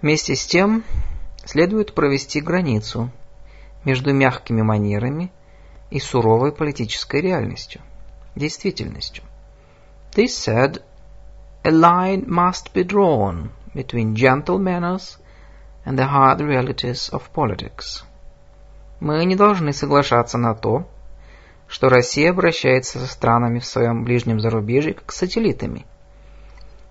Вместе 0.00 0.36
с 0.36 0.46
тем 0.46 0.84
следует 1.44 1.92
провести 1.92 2.40
границу 2.40 3.10
между 3.84 4.12
мягкими 4.12 4.62
манерами 4.62 5.32
и 5.90 5.98
суровой 5.98 6.52
политической 6.52 7.20
реальностью, 7.20 7.80
действительностью. 8.36 9.24
This 10.12 10.28
said, 10.28 10.82
a 11.66 11.70
line 11.72 12.24
must 12.28 12.72
be 12.72 12.84
drawn 12.84 13.50
between 13.74 14.14
gentle 14.14 14.58
manners 14.58 15.18
and 15.84 15.98
the 15.98 16.06
hard 16.06 16.40
realities 16.40 17.08
of 17.12 17.32
politics. 17.32 18.04
Мы 19.00 19.24
не 19.24 19.34
должны 19.34 19.72
соглашаться 19.72 20.38
на 20.38 20.54
то, 20.54 20.86
что 21.66 21.88
Россия 21.88 22.30
обращается 22.30 23.00
со 23.00 23.08
странами 23.08 23.58
в 23.58 23.66
своем 23.66 24.04
ближнем 24.04 24.38
зарубежье 24.38 24.94
как 24.94 25.10
с 25.10 25.16
сателлитами. 25.16 25.86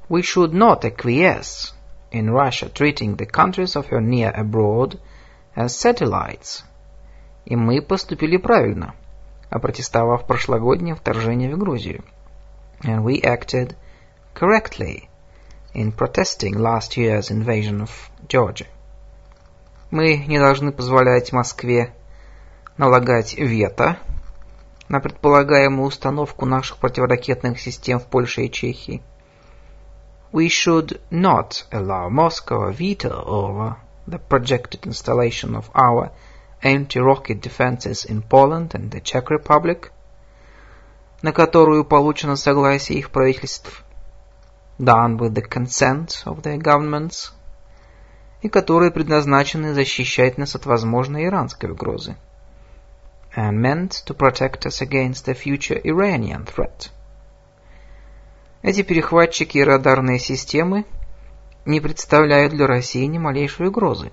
We 0.10 0.22
should 0.22 0.52
not 0.52 0.84
acquiesce 0.84 1.74
in 2.12 2.30
Russia 2.30 2.70
treating 2.70 3.16
the 3.16 3.26
countries 3.26 3.78
of 3.78 3.88
her 3.88 4.02
near 4.02 4.34
abroad 4.36 5.00
as 5.56 5.68
satellites. 5.68 6.66
И 7.46 7.56
мы 7.56 7.82
поступили 7.82 8.36
правильно, 8.36 8.94
опротестовав 9.50 10.28
прошлогоднее 10.28 10.96
вторжение 10.96 11.56
в 11.56 11.58
Грузию. 11.58 12.04
And 12.84 13.06
we 13.06 13.22
acted 13.22 13.78
correctly 14.36 15.10
in 15.74 15.92
protesting 15.94 16.60
last 16.60 16.98
year's 16.98 17.32
invasion 17.32 17.82
of 17.82 17.92
Georgia. 18.28 18.68
Мы 19.92 20.18
не 20.28 20.38
должны 20.38 20.72
позволять 20.72 21.32
Москве 21.32 21.94
налагать 22.78 23.36
вето 23.36 23.98
на 24.90 25.00
предполагаемую 25.00 25.88
установку 25.88 26.46
наших 26.46 26.78
противоракетных 26.78 27.60
систем 27.60 28.00
в 28.00 28.08
Польше 28.08 28.44
и 28.44 28.52
Чехии. 28.52 29.02
We 30.34 30.48
should 30.48 31.00
not 31.10 31.66
allow 31.72 32.10
Moscow 32.10 32.68
a 32.68 32.74
veto 32.74 33.24
over 33.26 33.78
the 34.06 34.20
projected 34.20 34.86
installation 34.86 35.56
of 35.56 35.70
our 35.74 36.12
anti-rocket 36.62 37.40
defenses 37.42 38.04
in 38.04 38.22
Poland 38.22 38.74
and 38.74 38.92
the 38.92 39.02
Czech 39.02 39.30
Republic, 39.30 39.92
на 41.22 41.32
которую 41.32 41.86
получено 41.86 42.36
согласие 42.36 43.00
их 43.00 43.12
правительств, 43.12 43.85
done 44.78 45.18
with 45.18 45.34
the 45.34 45.42
consent 45.42 46.24
of 46.26 46.44
their 46.44 46.58
governments, 46.58 47.32
и 48.42 48.50
которые 48.50 48.92
предназначены 48.92 49.74
защищать 49.74 50.38
нас 50.38 50.56
от 50.56 50.66
возможной 50.66 51.26
иранской 51.26 51.72
угрозы, 51.72 52.16
and 53.36 53.60
meant 53.60 54.04
to 54.06 54.16
protect 54.16 54.66
us 54.66 54.82
against 54.82 55.26
the 55.26 55.34
future 55.34 55.82
Iranian 55.84 56.46
threat. 56.46 56.90
Эти 58.62 58.82
перехватчики 58.82 59.60
и 59.60 59.64
радарные 59.64 60.20
системы 60.20 60.86
не 61.66 61.80
представляют 61.80 62.54
для 62.54 62.68
России 62.68 63.06
ни 63.06 63.18
малейшей 63.18 63.68
угрозы. 63.68 64.12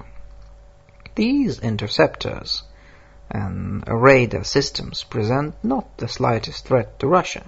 These 1.14 1.60
interceptors 1.62 2.64
and 3.28 3.82
radar 3.86 4.44
systems 4.44 5.04
present 5.04 5.54
not 5.62 5.86
the 5.98 6.08
slightest 6.08 6.66
threat 6.66 6.98
to 6.98 7.08
Russia, 7.08 7.44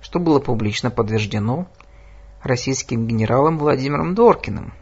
что 0.00 0.18
было 0.18 0.40
публично 0.40 0.90
подтверждено 0.90 1.66
российским 2.44 3.06
генералом 3.06 3.58
Владимиром 3.58 4.14
Дворкиным, 4.14 4.72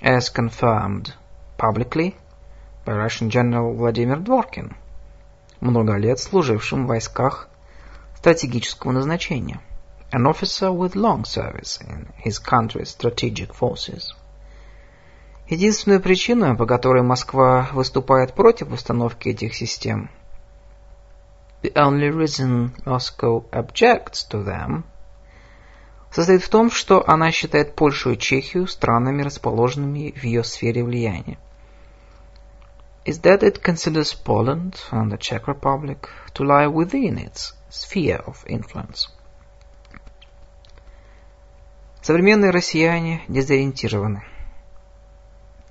as 0.00 0.32
confirmed 0.34 1.12
publicly 1.58 2.14
by 2.86 2.96
Russian 2.96 3.28
General 3.28 3.76
Vladimir 3.76 4.22
Dworkin, 4.22 4.72
много 5.60 5.96
лет 5.96 6.18
служившим 6.18 6.84
в 6.84 6.88
войсках 6.88 7.48
стратегического 8.16 8.92
назначения– 8.92 9.60
an 10.14 10.26
officer 10.26 10.70
with 10.72 10.94
long 10.94 11.24
service 11.24 11.80
in 11.80 12.12
his 12.16 12.38
country's 12.38 12.90
strategic 12.90 13.52
forces. 13.52 14.14
Единственная 15.48 15.98
причина, 15.98 16.54
по 16.54 16.66
которой 16.66 17.02
Москва 17.02 17.68
выступает 17.72 18.32
против 18.32 18.72
установки 18.72 19.30
этих 19.30 19.54
систем, 19.54 20.08
the 21.62 21.72
only 21.74 22.10
reason 22.10 22.70
Moscow 22.84 23.44
objects 23.50 24.24
to 24.30 24.44
them, 24.44 24.84
состоит 26.14 26.44
в 26.44 26.48
том, 26.48 26.70
что 26.70 27.02
она 27.08 27.32
считает 27.32 27.74
Польшу 27.74 28.12
и 28.12 28.16
Чехию 28.16 28.68
странами, 28.68 29.22
расположенными 29.22 30.12
в 30.12 30.22
ее 30.22 30.44
сфере 30.44 30.84
влияния. 30.84 31.38
Is 33.04 33.20
that 33.22 33.42
it 33.42 33.60
considers 33.60 34.14
Poland 34.14 34.76
and 34.92 35.10
the 35.10 35.18
Czech 35.18 35.48
Republic 35.48 36.08
to 36.34 36.44
lie 36.44 36.68
within 36.68 37.18
its 37.18 37.54
sphere 37.68 38.22
of 38.24 38.46
influence. 38.46 39.08
Современные 42.00 42.52
россияне 42.52 43.24
дезориентированы. 43.28 44.22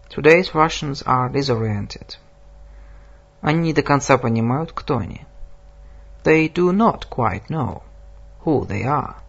Today's 0.09 0.53
Russians 0.53 1.03
are 1.05 1.31
disoriented. 1.31 2.17
Они 3.41 3.69
не 3.69 3.73
до 3.73 3.81
конца 3.81 4.17
понимают, 4.17 4.73
кто 4.73 4.97
они. 4.97 5.25
They 6.25 6.51
do 6.51 6.71
not 6.71 7.07
quite 7.09 7.47
know 7.47 7.81
who 8.43 8.67
they 8.67 8.83
are 8.83 9.22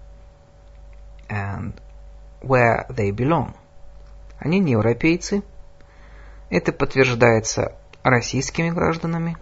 and 1.30 1.74
where 2.42 2.86
they 2.90 3.12
belong. 3.12 3.56
Они 4.40 4.60
не 4.60 4.72
европейцы. 4.74 5.44
Это 6.50 6.72
подтверждается 6.72 7.74
российскими 8.04 8.70
гражданами. 8.70 9.38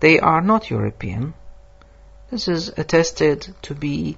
They 0.00 0.18
are 0.18 0.42
not 0.42 0.70
European. 0.70 1.34
This 2.30 2.48
is 2.48 2.70
attested 2.76 3.54
to 3.62 3.74
be 3.74 4.16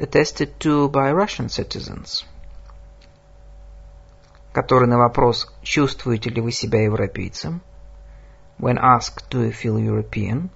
attested 0.00 0.58
to 0.60 0.88
by 0.88 1.12
Russian 1.12 1.48
citizens, 1.48 2.24
который 4.52 4.88
на 4.88 4.98
вопрос 4.98 5.52
«Чувствуете 5.62 6.30
ли 6.30 6.40
вы 6.40 6.52
себя 6.52 6.82
европейцем?» 6.82 7.60
when 8.58 8.78
asked 8.78 9.28
«Do 9.30 9.42
you 9.42 9.52
feel 9.52 9.78
European?» 9.78 10.50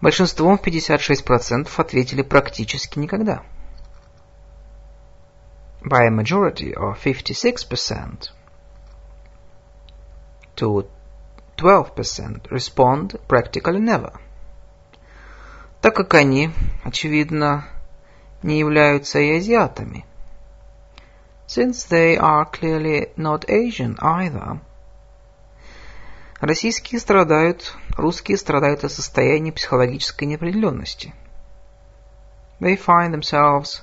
Большинством 0.00 0.58
в 0.58 0.62
56% 0.62 1.68
ответили 1.76 2.22
практически 2.22 2.98
никогда. 2.98 3.42
By 5.82 6.06
a 6.06 6.10
majority 6.10 6.74
of 6.74 6.98
56% 7.02 8.30
to 10.56 10.88
12% 11.56 12.48
respond 12.50 13.20
practically 13.28 13.80
never– 13.80 14.18
так 15.86 15.94
как 15.94 16.14
они, 16.14 16.50
очевидно, 16.82 17.68
не 18.42 18.58
являются 18.58 19.20
и 19.20 19.36
азиатами. 19.36 20.04
Since 21.46 21.88
they 21.88 22.16
are 22.18 22.44
clearly 22.50 23.14
not 23.16 23.48
Asian 23.48 23.96
either. 24.00 24.58
Российские 26.40 27.00
страдают, 27.00 27.74
русские 27.96 28.36
страдают 28.36 28.84
от 28.84 28.92
состояния 28.92 29.52
психологической 29.52 30.28
неопределенности. 30.28 31.14
They 32.60 32.76
find 32.76 33.14
themselves 33.14 33.82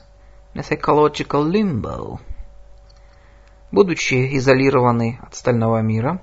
in 0.54 0.60
a 0.60 0.64
psychological 0.64 1.44
limbo. 1.44 2.20
Будучи 3.72 4.38
изолированы 4.38 5.20
от 5.24 5.34
остального 5.34 5.82
мира, 5.82 6.22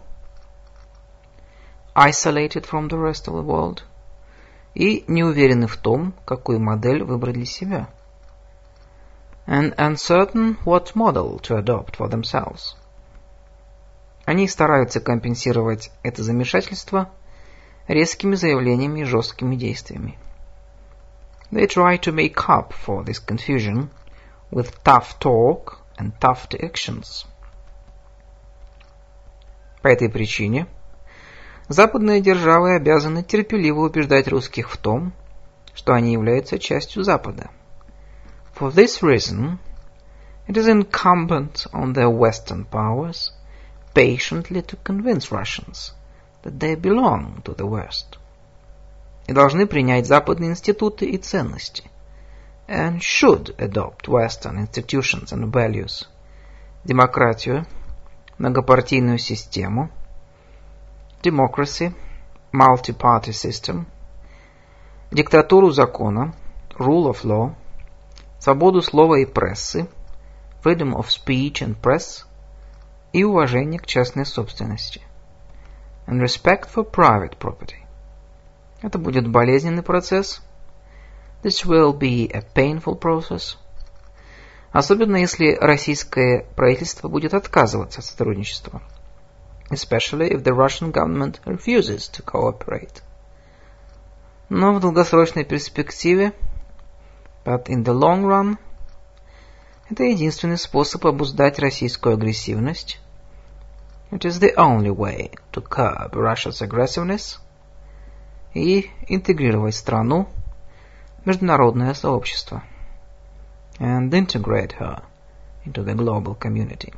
isolated 1.96 2.64
from 2.64 2.88
the 2.88 2.96
rest 2.96 3.26
of 3.26 3.34
the 3.34 3.44
world, 3.44 3.82
и 4.74 5.04
не 5.08 5.24
уверены 5.24 5.66
в 5.66 5.76
том, 5.76 6.14
какую 6.24 6.60
модель 6.60 7.02
выбрать 7.02 7.34
для 7.34 7.44
себя. 7.44 7.88
And 9.48 9.74
uncertain 9.74 10.58
what 10.64 10.94
model 10.94 11.40
to 11.40 11.56
adopt 11.56 11.96
for 11.96 12.08
themselves. 12.08 12.76
Они 14.30 14.46
стараются 14.46 15.00
компенсировать 15.00 15.90
это 16.04 16.22
замешательство 16.22 17.10
резкими 17.88 18.36
заявлениями 18.36 19.00
и 19.00 19.04
жесткими 19.04 19.56
действиями. 19.56 20.20
They 21.50 21.66
try 21.66 21.98
to 21.98 22.14
make 22.14 22.36
up 22.46 22.72
for 22.86 23.04
this 23.04 23.18
confusion 23.18 23.88
with 24.52 24.72
tough 24.84 25.18
talk 25.18 25.78
and 25.98 26.12
tough 26.20 26.48
actions. 26.60 27.26
По 29.82 29.88
этой 29.88 30.08
причине– 30.08 30.68
Западные 31.68 32.20
державы 32.20 32.76
обязаны 32.76 33.24
терпеливо 33.24 33.80
убеждать 33.80 34.28
русских 34.28 34.70
в 34.70 34.76
том, 34.76 35.12
что 35.74 35.92
они 35.92 36.12
являются 36.12 36.60
частью 36.60 37.02
Запада. 37.02 37.50
For 38.56 38.72
this 38.72 39.02
reason, 39.02 39.58
it 40.46 40.56
is 40.56 40.68
incumbent 40.68 41.66
on 41.72 41.94
the 41.94 42.08
Western 42.08 42.64
powers 42.70 43.32
patiently 43.94 44.62
to 44.62 44.76
convince 44.76 45.30
Russians 45.30 45.92
that 46.42 46.58
they 46.58 46.74
belong 46.74 47.42
to 47.44 47.54
the 47.54 47.66
West. 47.66 48.18
И 49.26 49.32
должны 49.32 49.66
принять 49.66 50.06
западные 50.06 50.50
институты 50.50 51.06
и 51.06 51.18
ценности. 51.18 51.84
And 52.66 53.00
should 53.00 53.54
adopt 53.58 54.08
Western 54.08 54.58
institutions 54.58 55.32
and 55.32 55.52
values. 55.52 56.06
Демократию, 56.84 57.66
многопартийную 58.38 59.18
систему– 59.18 59.90
democracy, 61.22 61.94
multi-party 62.52 63.32
system, 63.32 63.86
диктатуру 65.10 65.70
закона, 65.70 66.34
rule 66.78 67.10
of 67.10 67.24
law, 67.24 67.54
свободу 68.38 68.80
слова 68.80 69.16
и 69.16 69.26
прессы, 69.26 69.88
freedom 70.62 70.94
of 70.94 71.08
speech 71.08 71.62
and 71.62 71.76
press 71.76 72.24
и 73.12 73.24
уважение 73.24 73.80
к 73.80 73.86
частной 73.86 74.26
собственности, 74.26 75.02
and 76.06 76.20
respect 76.20 76.68
for 76.74 76.88
private 76.88 77.38
property. 77.38 77.76
Это 78.82 78.98
будет 78.98 79.28
болезненный 79.28 79.82
процесс. 79.82 80.42
This 81.42 81.64
will 81.64 81.96
be 81.96 82.30
a 82.32 82.42
painful 82.54 82.98
process. 82.98 83.56
особенно 84.72 85.16
если 85.16 85.56
российское 85.60 86.46
правительство 86.54 87.08
будет 87.08 87.34
отказываться 87.34 88.00
от 88.00 88.06
сотрудничества. 88.06 88.82
Especially 89.70 90.28
if 90.28 90.42
the 90.42 90.52
Russian 90.52 90.92
government 90.92 91.40
refuses 91.44 92.10
to 92.10 92.24
cooperate. 92.24 93.02
Но 94.48 94.74
в 94.74 94.80
долгосрочной 94.80 95.44
перспективе, 95.44 96.32
but 97.44 97.66
in 97.66 97.84
the 97.84 97.92
long 97.92 98.24
run, 98.24 98.58
это 99.90 100.04
единственный 100.04 100.56
способ 100.56 101.04
обуздать 101.06 101.58
российскую 101.58 102.14
агрессивность. 102.14 103.00
It 104.12 104.20
is 104.20 104.40
the 104.40 104.54
only 104.56 104.94
way 104.94 105.32
to 105.52 105.62
curb 105.62 106.12
Russia's 106.12 106.62
aggressiveness 106.62 107.38
и 108.54 108.90
интегрировать 109.08 109.74
страну 109.74 110.28
в 111.22 111.26
международное 111.26 111.94
сообщество 111.94 112.62
and 113.78 114.10
integrate 114.10 114.78
her 114.78 115.02
into 115.64 115.84
the 115.84 115.94
global 115.94 116.38
community. 116.38 116.94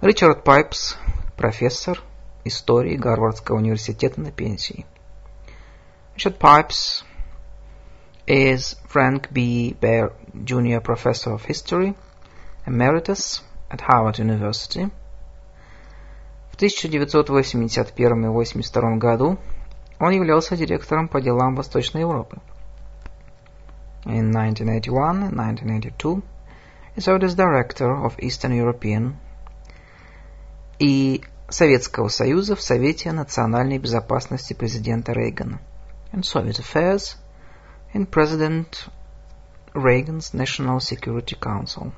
Ричард 0.00 0.44
Пайпс, 0.44 0.96
профессор 1.36 2.02
истории 2.44 2.96
Гарвардского 2.96 3.56
университета 3.56 4.20
на 4.20 4.30
пенсии. 4.30 4.86
Richard 6.16 6.38
Pipes 6.38 7.04
is 8.27 8.75
Frank 8.87 9.31
B. 9.31 9.75
Baer 9.79 10.13
Jr. 10.43 10.79
Professor 10.79 11.33
of 11.33 11.45
History, 11.45 11.95
Emeritus 12.65 13.41
at 13.69 13.81
Harvard 13.81 14.19
University. 14.19 14.89
В 16.51 16.55
1981 16.55 18.23
и 18.23 18.27
1982 18.27 18.97
году 18.97 19.37
он 19.99 20.11
являлся 20.11 20.55
директором 20.55 21.07
по 21.07 21.21
делам 21.21 21.55
Восточной 21.55 22.01
Европы. 22.01 22.37
In 24.05 24.31
1981 24.31 25.23
and 25.23 25.39
1982, 25.39 26.23
he 26.95 27.01
served 27.01 27.23
as 27.23 27.35
director 27.35 27.91
of 28.03 28.17
Eastern 28.19 28.53
European 28.53 29.15
и 30.79 31.23
Советского 31.49 32.07
Союза 32.07 32.55
в 32.55 32.61
Совете 32.61 33.11
национальной 33.11 33.77
безопасности 33.77 34.53
президента 34.53 35.11
Рейгана 35.11 35.59
and 36.11 36.23
Soviet 36.23 36.59
Affairs 36.59 37.17
in 37.92 38.06
President 38.06 38.88
Reagan's 39.74 40.32
National 40.34 40.80
Security 40.80 41.36
Council. 41.36 41.92